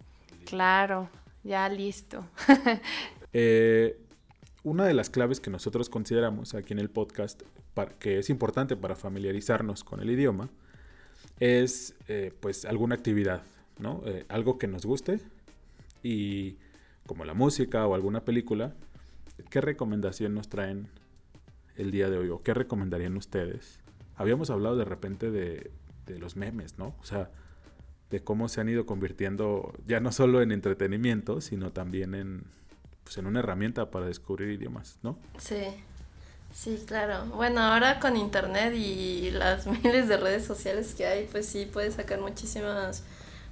Claro, 0.44 1.10
ya 1.42 1.68
listo. 1.68 2.24
eh, 3.32 3.98
una 4.62 4.84
de 4.84 4.94
las 4.94 5.10
claves 5.10 5.40
que 5.40 5.50
nosotros 5.50 5.88
consideramos 5.88 6.54
aquí 6.54 6.72
en 6.72 6.78
el 6.78 6.90
podcast, 6.90 7.42
que 7.98 8.18
es 8.18 8.30
importante 8.30 8.76
para 8.76 8.96
familiarizarnos 8.96 9.84
con 9.84 10.00
el 10.00 10.10
idioma, 10.10 10.50
es 11.40 11.94
eh, 12.08 12.32
pues 12.40 12.64
alguna 12.64 12.94
actividad, 12.94 13.42
¿no? 13.78 14.02
Eh, 14.06 14.24
algo 14.28 14.58
que 14.58 14.66
nos 14.66 14.84
guste 14.86 15.20
y 16.02 16.56
como 17.06 17.24
la 17.24 17.34
música 17.34 17.86
o 17.86 17.94
alguna 17.94 18.24
película, 18.24 18.74
¿qué 19.50 19.60
recomendación 19.60 20.34
nos 20.34 20.48
traen 20.48 20.88
el 21.76 21.90
día 21.90 22.10
de 22.10 22.18
hoy 22.18 22.28
o 22.28 22.42
qué 22.42 22.54
recomendarían 22.54 23.16
ustedes? 23.16 23.80
Habíamos 24.16 24.50
hablado 24.50 24.76
de 24.76 24.84
repente 24.84 25.30
de, 25.30 25.70
de 26.06 26.18
los 26.18 26.36
memes, 26.36 26.78
¿no? 26.78 26.94
O 27.00 27.04
sea, 27.04 27.30
de 28.10 28.22
cómo 28.22 28.48
se 28.48 28.60
han 28.60 28.68
ido 28.68 28.84
convirtiendo 28.86 29.72
ya 29.86 29.98
no 29.98 30.12
solo 30.12 30.42
en 30.42 30.52
entretenimiento, 30.52 31.40
sino 31.40 31.72
también 31.72 32.14
en, 32.14 32.44
pues, 33.04 33.16
en 33.18 33.26
una 33.26 33.40
herramienta 33.40 33.90
para 33.90 34.06
descubrir 34.06 34.50
idiomas, 34.50 34.98
¿no? 35.02 35.18
Sí, 35.38 35.64
sí, 36.52 36.82
claro. 36.86 37.26
Bueno, 37.26 37.60
ahora 37.60 37.98
con 38.00 38.16
internet 38.16 38.74
y 38.74 39.30
las 39.30 39.66
miles 39.84 40.08
de 40.08 40.16
redes 40.16 40.44
sociales 40.44 40.94
que 40.94 41.06
hay, 41.06 41.26
pues 41.30 41.46
sí, 41.46 41.66
puedes 41.66 41.94
sacar 41.94 42.20
muchísimas, 42.20 43.04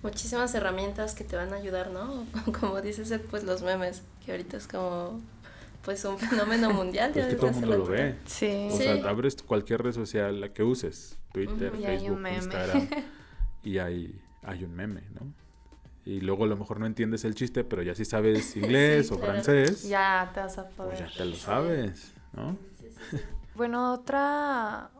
muchísimas 0.02 0.54
herramientas 0.54 1.14
que 1.14 1.24
te 1.24 1.36
van 1.36 1.52
a 1.52 1.56
ayudar, 1.56 1.90
¿no? 1.90 2.26
Como 2.60 2.80
dices, 2.80 3.12
pues 3.30 3.44
los 3.44 3.62
memes, 3.62 4.02
que 4.24 4.32
ahorita 4.32 4.56
es 4.56 4.66
como 4.66 5.20
pues 5.84 6.04
un 6.04 6.18
fenómeno 6.18 6.70
mundial. 6.74 7.10
Pues 7.12 7.26
que 7.26 7.34
todo 7.34 7.48
el 7.48 7.54
mundo 7.54 7.78
lo 7.78 7.86
ve. 7.86 8.16
Sí. 8.26 8.68
O 8.70 8.76
sea, 8.76 8.94
abres 9.08 9.36
cualquier 9.36 9.82
red 9.82 9.92
social 9.92 10.40
la 10.40 10.52
que 10.52 10.62
uses, 10.62 11.18
Twitter, 11.32 11.72
uh 11.72 11.76
-huh. 11.76 11.86
Facebook, 11.86 12.28
Instagram, 12.28 12.88
y 13.62 13.78
hay, 13.78 14.20
hay 14.42 14.64
un 14.64 14.74
meme, 14.74 15.02
¿no? 15.14 15.32
Y 16.04 16.20
luego 16.20 16.44
a 16.44 16.46
lo 16.46 16.56
mejor 16.56 16.80
no 16.80 16.86
entiendes 16.86 17.24
el 17.24 17.34
chiste, 17.34 17.62
pero 17.62 17.82
ya 17.82 17.94
si 17.94 18.04
sabes 18.04 18.56
inglés 18.56 19.08
sí, 19.08 19.14
o 19.14 19.18
claro. 19.18 19.32
francés, 19.34 19.88
ya 19.88 20.30
te 20.32 20.40
vas 20.40 20.58
a 20.58 20.68
poder. 20.68 20.96
Pues 20.96 21.12
ya 21.12 21.18
te 21.18 21.24
lo 21.24 21.36
sabes, 21.36 22.12
¿no? 22.32 22.56
Bueno, 23.54 23.92
otra 23.92 24.90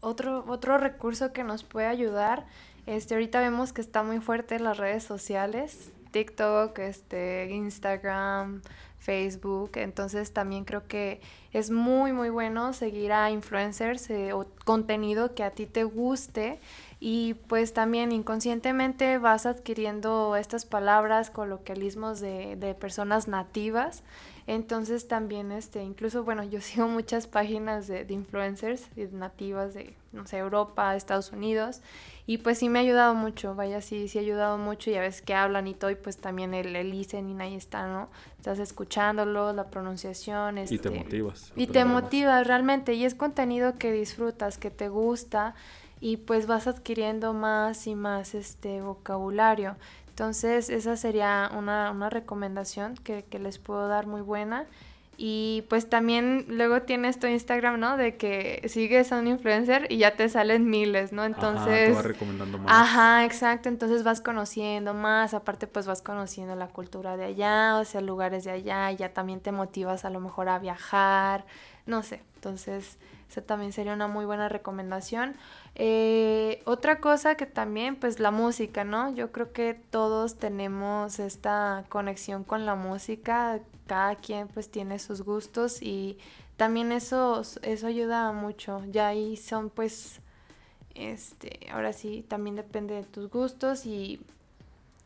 otro 0.00 0.44
otro 0.48 0.78
recurso 0.78 1.32
que 1.32 1.44
nos 1.44 1.64
puede 1.64 1.86
ayudar, 1.86 2.46
este 2.86 3.14
ahorita 3.14 3.40
vemos 3.40 3.72
que 3.72 3.80
está 3.80 4.02
muy 4.02 4.20
fuerte 4.20 4.56
en 4.56 4.64
las 4.64 4.76
redes 4.76 5.04
sociales, 5.04 5.92
TikTok, 6.10 6.78
este 6.80 7.48
Instagram, 7.50 8.62
Facebook, 8.98 9.72
entonces 9.74 10.32
también 10.32 10.64
creo 10.64 10.86
que 10.86 11.20
es 11.52 11.70
muy 11.70 12.12
muy 12.12 12.30
bueno 12.30 12.72
seguir 12.72 13.12
a 13.12 13.30
influencers 13.30 14.08
eh, 14.10 14.32
o 14.32 14.46
contenido 14.64 15.34
que 15.34 15.42
a 15.42 15.50
ti 15.50 15.66
te 15.66 15.84
guste 15.84 16.60
y 17.06 17.34
pues 17.34 17.74
también 17.74 18.12
inconscientemente 18.12 19.18
vas 19.18 19.44
adquiriendo 19.44 20.36
estas 20.36 20.64
palabras, 20.64 21.28
coloquialismos 21.28 22.18
de, 22.18 22.56
de 22.56 22.72
personas 22.74 23.28
nativas. 23.28 24.02
Entonces 24.46 25.06
también, 25.06 25.52
este, 25.52 25.82
incluso, 25.82 26.24
bueno, 26.24 26.44
yo 26.44 26.60
sigo 26.62 26.88
muchas 26.88 27.26
páginas 27.26 27.88
de, 27.88 28.06
de 28.06 28.14
influencers 28.14 28.88
nativas 29.12 29.74
de, 29.74 29.94
no 30.12 30.26
sé, 30.26 30.38
Europa, 30.38 30.96
Estados 30.96 31.30
Unidos. 31.30 31.82
Y 32.26 32.38
pues 32.38 32.56
sí 32.56 32.70
me 32.70 32.78
ha 32.78 32.82
ayudado 32.82 33.14
mucho, 33.14 33.54
vaya, 33.54 33.82
sí, 33.82 34.08
sí 34.08 34.16
ha 34.16 34.22
ayudado 34.22 34.56
mucho. 34.56 34.90
Ya 34.90 35.02
ves 35.02 35.20
que 35.20 35.34
hablan 35.34 35.68
y 35.68 35.74
todo, 35.74 35.90
y 35.90 35.96
pues 35.96 36.16
también 36.16 36.54
el, 36.54 36.74
el 36.74 36.90
listening 36.90 37.38
ahí 37.42 37.54
está, 37.54 37.86
¿no? 37.86 38.08
Estás 38.38 38.58
escuchándolo, 38.58 39.52
la 39.52 39.68
pronunciación. 39.68 40.56
Este, 40.56 40.76
y 40.76 40.78
te 40.78 40.90
motivas. 40.90 41.52
Y 41.54 41.66
te 41.66 41.84
motivas 41.84 42.46
realmente. 42.46 42.94
Y 42.94 43.04
es 43.04 43.14
contenido 43.14 43.76
que 43.76 43.92
disfrutas, 43.92 44.56
que 44.56 44.70
te 44.70 44.88
gusta 44.88 45.54
y 46.04 46.18
pues 46.18 46.46
vas 46.46 46.66
adquiriendo 46.66 47.32
más 47.32 47.86
y 47.86 47.94
más 47.94 48.34
este 48.34 48.82
vocabulario. 48.82 49.74
Entonces 50.10 50.68
esa 50.68 50.98
sería 50.98 51.50
una, 51.56 51.90
una 51.92 52.10
recomendación 52.10 52.94
que, 52.96 53.24
que, 53.24 53.38
les 53.38 53.56
puedo 53.56 53.88
dar 53.88 54.06
muy 54.06 54.20
buena. 54.20 54.66
Y 55.16 55.64
pues 55.70 55.88
también 55.88 56.44
luego 56.46 56.82
tienes 56.82 57.18
tu 57.18 57.26
Instagram, 57.26 57.80
¿no? 57.80 57.96
De 57.96 58.18
que 58.18 58.60
sigues 58.68 59.12
a 59.12 59.18
un 59.18 59.28
influencer 59.28 59.86
y 59.88 59.96
ya 59.96 60.14
te 60.14 60.28
salen 60.28 60.68
miles, 60.68 61.14
¿no? 61.14 61.24
Entonces... 61.24 61.92
Ajá, 61.92 62.02
te 62.02 62.08
recomendando 62.08 62.58
más. 62.58 62.70
Ajá, 62.70 63.24
exacto. 63.24 63.70
Entonces 63.70 64.04
vas 64.04 64.20
conociendo 64.20 64.92
más. 64.92 65.32
Aparte 65.32 65.66
pues 65.66 65.86
vas 65.86 66.02
conociendo 66.02 66.54
la 66.54 66.68
cultura 66.68 67.16
de 67.16 67.24
allá, 67.24 67.78
o 67.78 67.84
sea, 67.86 68.02
lugares 68.02 68.44
de 68.44 68.50
allá. 68.50 68.92
Y 68.92 68.96
ya 68.96 69.14
también 69.14 69.40
te 69.40 69.52
motivas 69.52 70.04
a 70.04 70.10
lo 70.10 70.20
mejor 70.20 70.50
a 70.50 70.58
viajar. 70.58 71.46
No 71.86 72.02
sé. 72.02 72.20
Entonces 72.34 72.98
esa 73.34 73.42
también 73.42 73.72
sería 73.72 73.92
una 73.92 74.06
muy 74.06 74.24
buena 74.24 74.48
recomendación. 74.48 75.34
Eh, 75.74 76.62
otra 76.66 77.00
cosa 77.00 77.34
que 77.34 77.46
también, 77.46 77.96
pues 77.96 78.20
la 78.20 78.30
música, 78.30 78.84
¿no? 78.84 79.12
Yo 79.12 79.32
creo 79.32 79.52
que 79.52 79.74
todos 79.74 80.36
tenemos 80.36 81.18
esta 81.18 81.84
conexión 81.88 82.44
con 82.44 82.64
la 82.64 82.76
música, 82.76 83.60
cada 83.86 84.14
quien 84.14 84.46
pues 84.46 84.70
tiene 84.70 85.00
sus 85.00 85.22
gustos 85.22 85.82
y 85.82 86.16
también 86.56 86.92
eso, 86.92 87.42
eso 87.62 87.86
ayuda 87.88 88.30
mucho. 88.30 88.82
Ya 88.92 89.08
ahí 89.08 89.36
son 89.36 89.68
pues, 89.68 90.20
este, 90.94 91.66
ahora 91.72 91.92
sí, 91.92 92.24
también 92.28 92.54
depende 92.54 92.94
de 92.94 93.02
tus 93.02 93.28
gustos 93.28 93.84
y... 93.84 94.20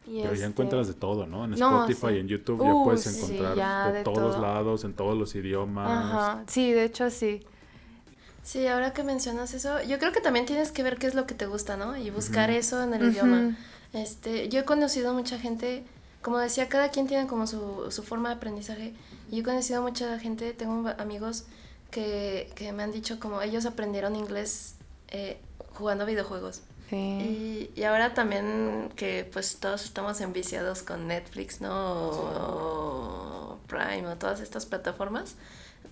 Pero 0.05 0.25
este... 0.25 0.38
ya 0.38 0.47
encuentras 0.47 0.87
de 0.87 0.95
todo, 0.95 1.27
¿no? 1.27 1.45
En 1.45 1.55
Spotify 1.55 2.09
sí. 2.09 2.14
y 2.14 2.19
en 2.21 2.29
YouTube 2.29 2.61
uh, 2.61 2.64
ya 2.64 2.85
puedes 2.85 3.07
encontrar 3.07 3.53
sí, 3.53 3.59
ya 3.59 3.87
de, 3.88 3.99
de, 3.99 4.05
todos 4.05 4.35
todo. 4.35 4.43
lados, 4.43 4.85
en 4.85 4.95
todos 4.95 5.17
los 5.17 5.35
idiomas. 5.35 5.91
Ajá, 5.91 6.45
sí, 6.47 6.73
de 6.73 6.85
hecho 6.85 7.09
sí. 7.11 7.41
Sí, 8.49 8.67
ahora 8.67 8.95
que 8.95 9.05
mencionas 9.05 9.53
eso, 9.53 9.83
yo 9.83 9.99
creo 9.99 10.11
que 10.11 10.23
también 10.23 10.47
tienes 10.47 10.73
que 10.73 10.83
ver 10.83 10.97
qué 10.97 11.07
es 11.07 11.15
lo 11.15 11.27
que 11.27 11.35
te 11.35 11.45
gusta, 11.45 11.77
¿no? 11.77 11.99
Y 11.99 12.09
buscar 12.09 12.49
uh 12.49 12.55
-huh. 12.55 12.57
eso 12.57 12.83
en 12.83 12.95
el 12.95 13.03
uh 13.03 13.05
-huh. 13.05 13.13
idioma. 13.13 13.57
Este, 13.93 14.49
yo 14.49 14.61
he 14.61 14.65
conocido 14.65 15.13
mucha 15.13 15.39
gente, 15.39 15.85
como 16.23 16.39
decía, 16.39 16.67
cada 16.67 16.89
quien 16.89 17.07
tiene 17.07 17.27
como 17.27 17.47
su, 17.47 17.91
su 17.91 18.03
forma 18.03 18.31
de 18.31 18.37
aprendizaje. 18.37 18.95
Y 19.31 19.37
yo 19.37 19.41
he 19.43 19.45
conocido 19.45 19.83
mucha 19.83 20.19
gente, 20.19 20.55
tengo 20.55 20.89
amigos 20.97 21.45
que, 21.91 22.51
que 22.55 22.73
me 22.73 22.83
han 22.85 22.91
dicho 22.91 23.21
como 23.21 23.43
ellos 23.43 23.67
aprendieron 23.67 24.17
inglés 24.17 24.77
eh, 25.09 25.43
jugando 25.75 26.07
videojuegos. 26.07 26.63
Sí. 26.89 26.97
Y, 26.97 27.71
y, 27.79 27.85
ahora 27.85 28.15
también 28.15 28.89
que 28.97 29.29
pues 29.31 29.59
todos 29.61 29.85
estamos 29.85 30.23
enviciados 30.23 30.83
con 30.83 31.07
Netflix, 31.07 31.61
¿no? 31.61 31.75
O 32.09 33.59
Prime 33.67 34.07
o 34.07 34.17
todas 34.17 34.41
estas 34.41 34.65
plataformas 34.65 35.35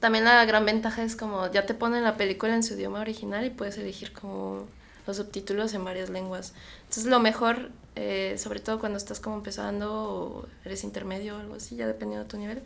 también 0.00 0.24
la 0.24 0.44
gran 0.44 0.64
ventaja 0.64 1.02
es 1.02 1.16
como 1.16 1.50
ya 1.50 1.66
te 1.66 1.74
ponen 1.74 2.04
la 2.04 2.16
película 2.16 2.54
en 2.54 2.62
su 2.62 2.74
idioma 2.74 3.00
original 3.00 3.44
y 3.44 3.50
puedes 3.50 3.78
elegir 3.78 4.12
como 4.12 4.66
los 5.06 5.16
subtítulos 5.16 5.74
en 5.74 5.84
varias 5.84 6.10
lenguas. 6.10 6.52
Entonces 6.82 7.06
lo 7.06 7.20
mejor, 7.20 7.70
eh, 7.94 8.36
sobre 8.38 8.60
todo 8.60 8.78
cuando 8.78 8.98
estás 8.98 9.20
como 9.20 9.36
empezando 9.36 9.92
o 9.92 10.46
eres 10.64 10.84
intermedio 10.84 11.36
o 11.36 11.40
algo 11.40 11.54
así, 11.54 11.76
ya 11.76 11.86
dependiendo 11.86 12.24
de 12.24 12.30
tu 12.30 12.38
nivel, 12.38 12.62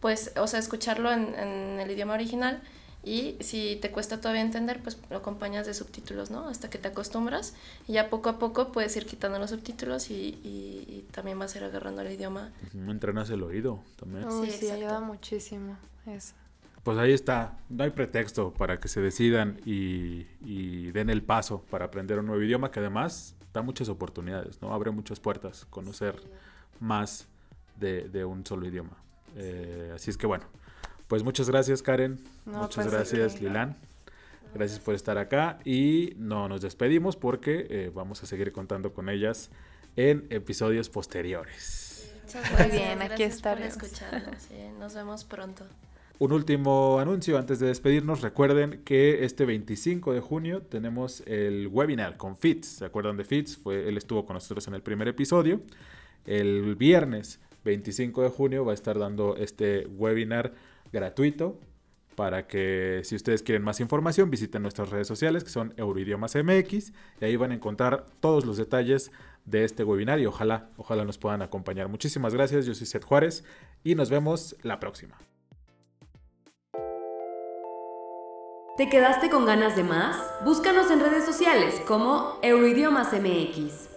pues, 0.00 0.32
o 0.36 0.46
sea, 0.46 0.58
escucharlo 0.58 1.12
en, 1.12 1.34
en 1.38 1.80
el 1.80 1.90
idioma 1.90 2.14
original 2.14 2.62
y 3.02 3.36
si 3.40 3.78
te 3.80 3.90
cuesta 3.90 4.20
todavía 4.20 4.42
entender, 4.42 4.82
pues 4.82 4.98
lo 5.08 5.16
acompañas 5.16 5.66
de 5.66 5.74
subtítulos, 5.74 6.30
¿no? 6.30 6.48
Hasta 6.48 6.68
que 6.68 6.78
te 6.78 6.88
acostumbras 6.88 7.54
y 7.88 7.94
ya 7.94 8.10
poco 8.10 8.28
a 8.28 8.38
poco 8.38 8.72
puedes 8.72 8.94
ir 8.96 9.06
quitando 9.06 9.38
los 9.38 9.50
subtítulos 9.50 10.10
y, 10.10 10.38
y, 10.44 10.84
y 10.86 11.06
también 11.10 11.38
vas 11.38 11.54
a 11.54 11.58
ir 11.58 11.64
agarrando 11.64 12.02
el 12.02 12.12
idioma. 12.12 12.52
Entrenas 12.74 13.30
el 13.30 13.42
oído 13.42 13.80
también. 13.98 14.28
Uy, 14.28 14.50
sí, 14.50 14.58
sí 14.58 14.70
ayuda 14.70 15.00
muchísimo 15.00 15.76
eso 16.06 16.34
pues 16.82 16.98
ahí 16.98 17.12
está, 17.12 17.58
no 17.68 17.84
hay 17.84 17.90
pretexto 17.90 18.52
para 18.54 18.80
que 18.80 18.88
se 18.88 19.00
decidan 19.00 19.60
y, 19.66 20.26
y, 20.40 20.90
den 20.92 21.10
el 21.10 21.22
paso 21.22 21.62
para 21.70 21.86
aprender 21.86 22.18
un 22.18 22.26
nuevo 22.26 22.42
idioma 22.42 22.70
que 22.70 22.80
además 22.80 23.36
da 23.52 23.62
muchas 23.62 23.88
oportunidades, 23.88 24.62
¿no? 24.62 24.72
Abre 24.72 24.90
muchas 24.90 25.20
puertas, 25.20 25.66
conocer 25.66 26.16
más 26.78 27.28
de, 27.76 28.08
de 28.08 28.24
un 28.24 28.46
solo 28.46 28.66
idioma. 28.66 28.96
Eh, 29.36 29.92
así 29.94 30.10
es 30.10 30.16
que 30.16 30.26
bueno, 30.26 30.44
pues 31.06 31.22
muchas 31.22 31.50
gracias 31.50 31.82
Karen, 31.82 32.18
no, 32.46 32.62
muchas 32.62 32.84
pues 32.86 32.94
gracias 32.94 33.32
sí. 33.32 33.40
Lilan, 33.40 33.76
gracias 34.54 34.78
por 34.80 34.94
estar 34.94 35.18
acá 35.18 35.58
y 35.64 36.14
no 36.16 36.48
nos 36.48 36.62
despedimos 36.62 37.16
porque 37.16 37.66
eh, 37.68 37.90
vamos 37.94 38.22
a 38.22 38.26
seguir 38.26 38.52
contando 38.52 38.92
con 38.94 39.08
ellas 39.08 39.50
en 39.96 40.26
episodios 40.30 40.88
posteriores. 40.88 42.10
Muchas 42.22 42.48
gracias, 42.50 42.68
Muy 42.68 42.78
bien, 42.78 43.02
aquí 43.02 43.08
gracias 43.08 43.34
estaremos. 43.34 43.74
Por 43.74 43.84
escucharnos, 43.84 44.42
sí, 44.42 44.54
nos 44.78 44.94
vemos 44.94 45.24
pronto. 45.24 45.66
Un 46.20 46.32
último 46.32 46.98
anuncio 46.98 47.38
antes 47.38 47.60
de 47.60 47.68
despedirnos. 47.68 48.20
Recuerden 48.20 48.82
que 48.84 49.24
este 49.24 49.46
25 49.46 50.12
de 50.12 50.20
junio 50.20 50.60
tenemos 50.60 51.22
el 51.26 51.66
webinar 51.68 52.18
con 52.18 52.36
Fitz. 52.36 52.66
¿Se 52.66 52.84
acuerdan 52.84 53.16
de 53.16 53.24
Fitz? 53.24 53.56
Fue, 53.56 53.88
él 53.88 53.96
estuvo 53.96 54.26
con 54.26 54.34
nosotros 54.34 54.68
en 54.68 54.74
el 54.74 54.82
primer 54.82 55.08
episodio. 55.08 55.62
El 56.26 56.76
viernes 56.76 57.40
25 57.64 58.22
de 58.22 58.28
junio 58.28 58.66
va 58.66 58.72
a 58.72 58.74
estar 58.74 58.98
dando 58.98 59.34
este 59.36 59.86
webinar 59.86 60.52
gratuito 60.92 61.58
para 62.16 62.46
que 62.46 63.00
si 63.02 63.16
ustedes 63.16 63.42
quieren 63.42 63.62
más 63.62 63.80
información 63.80 64.30
visiten 64.30 64.60
nuestras 64.60 64.90
redes 64.90 65.08
sociales 65.08 65.42
que 65.42 65.48
son 65.48 65.72
Euroidiomas 65.78 66.34
MX 66.34 66.92
y 67.22 67.24
ahí 67.24 67.36
van 67.36 67.52
a 67.52 67.54
encontrar 67.54 68.04
todos 68.20 68.44
los 68.44 68.58
detalles 68.58 69.10
de 69.46 69.64
este 69.64 69.84
webinar 69.84 70.20
y 70.20 70.26
ojalá, 70.26 70.68
ojalá 70.76 71.06
nos 71.06 71.16
puedan 71.16 71.40
acompañar. 71.40 71.88
Muchísimas 71.88 72.34
gracias, 72.34 72.66
yo 72.66 72.74
soy 72.74 72.86
Seth 72.86 73.04
Juárez 73.04 73.42
y 73.82 73.94
nos 73.94 74.10
vemos 74.10 74.54
la 74.62 74.80
próxima. 74.80 75.16
¿Te 78.80 78.88
quedaste 78.88 79.28
con 79.28 79.44
ganas 79.44 79.76
de 79.76 79.84
más? 79.84 80.16
Búscanos 80.42 80.90
en 80.90 81.00
redes 81.00 81.26
sociales 81.26 81.82
como 81.86 82.38
Euroidiomas 82.40 83.12
MX. 83.12 83.89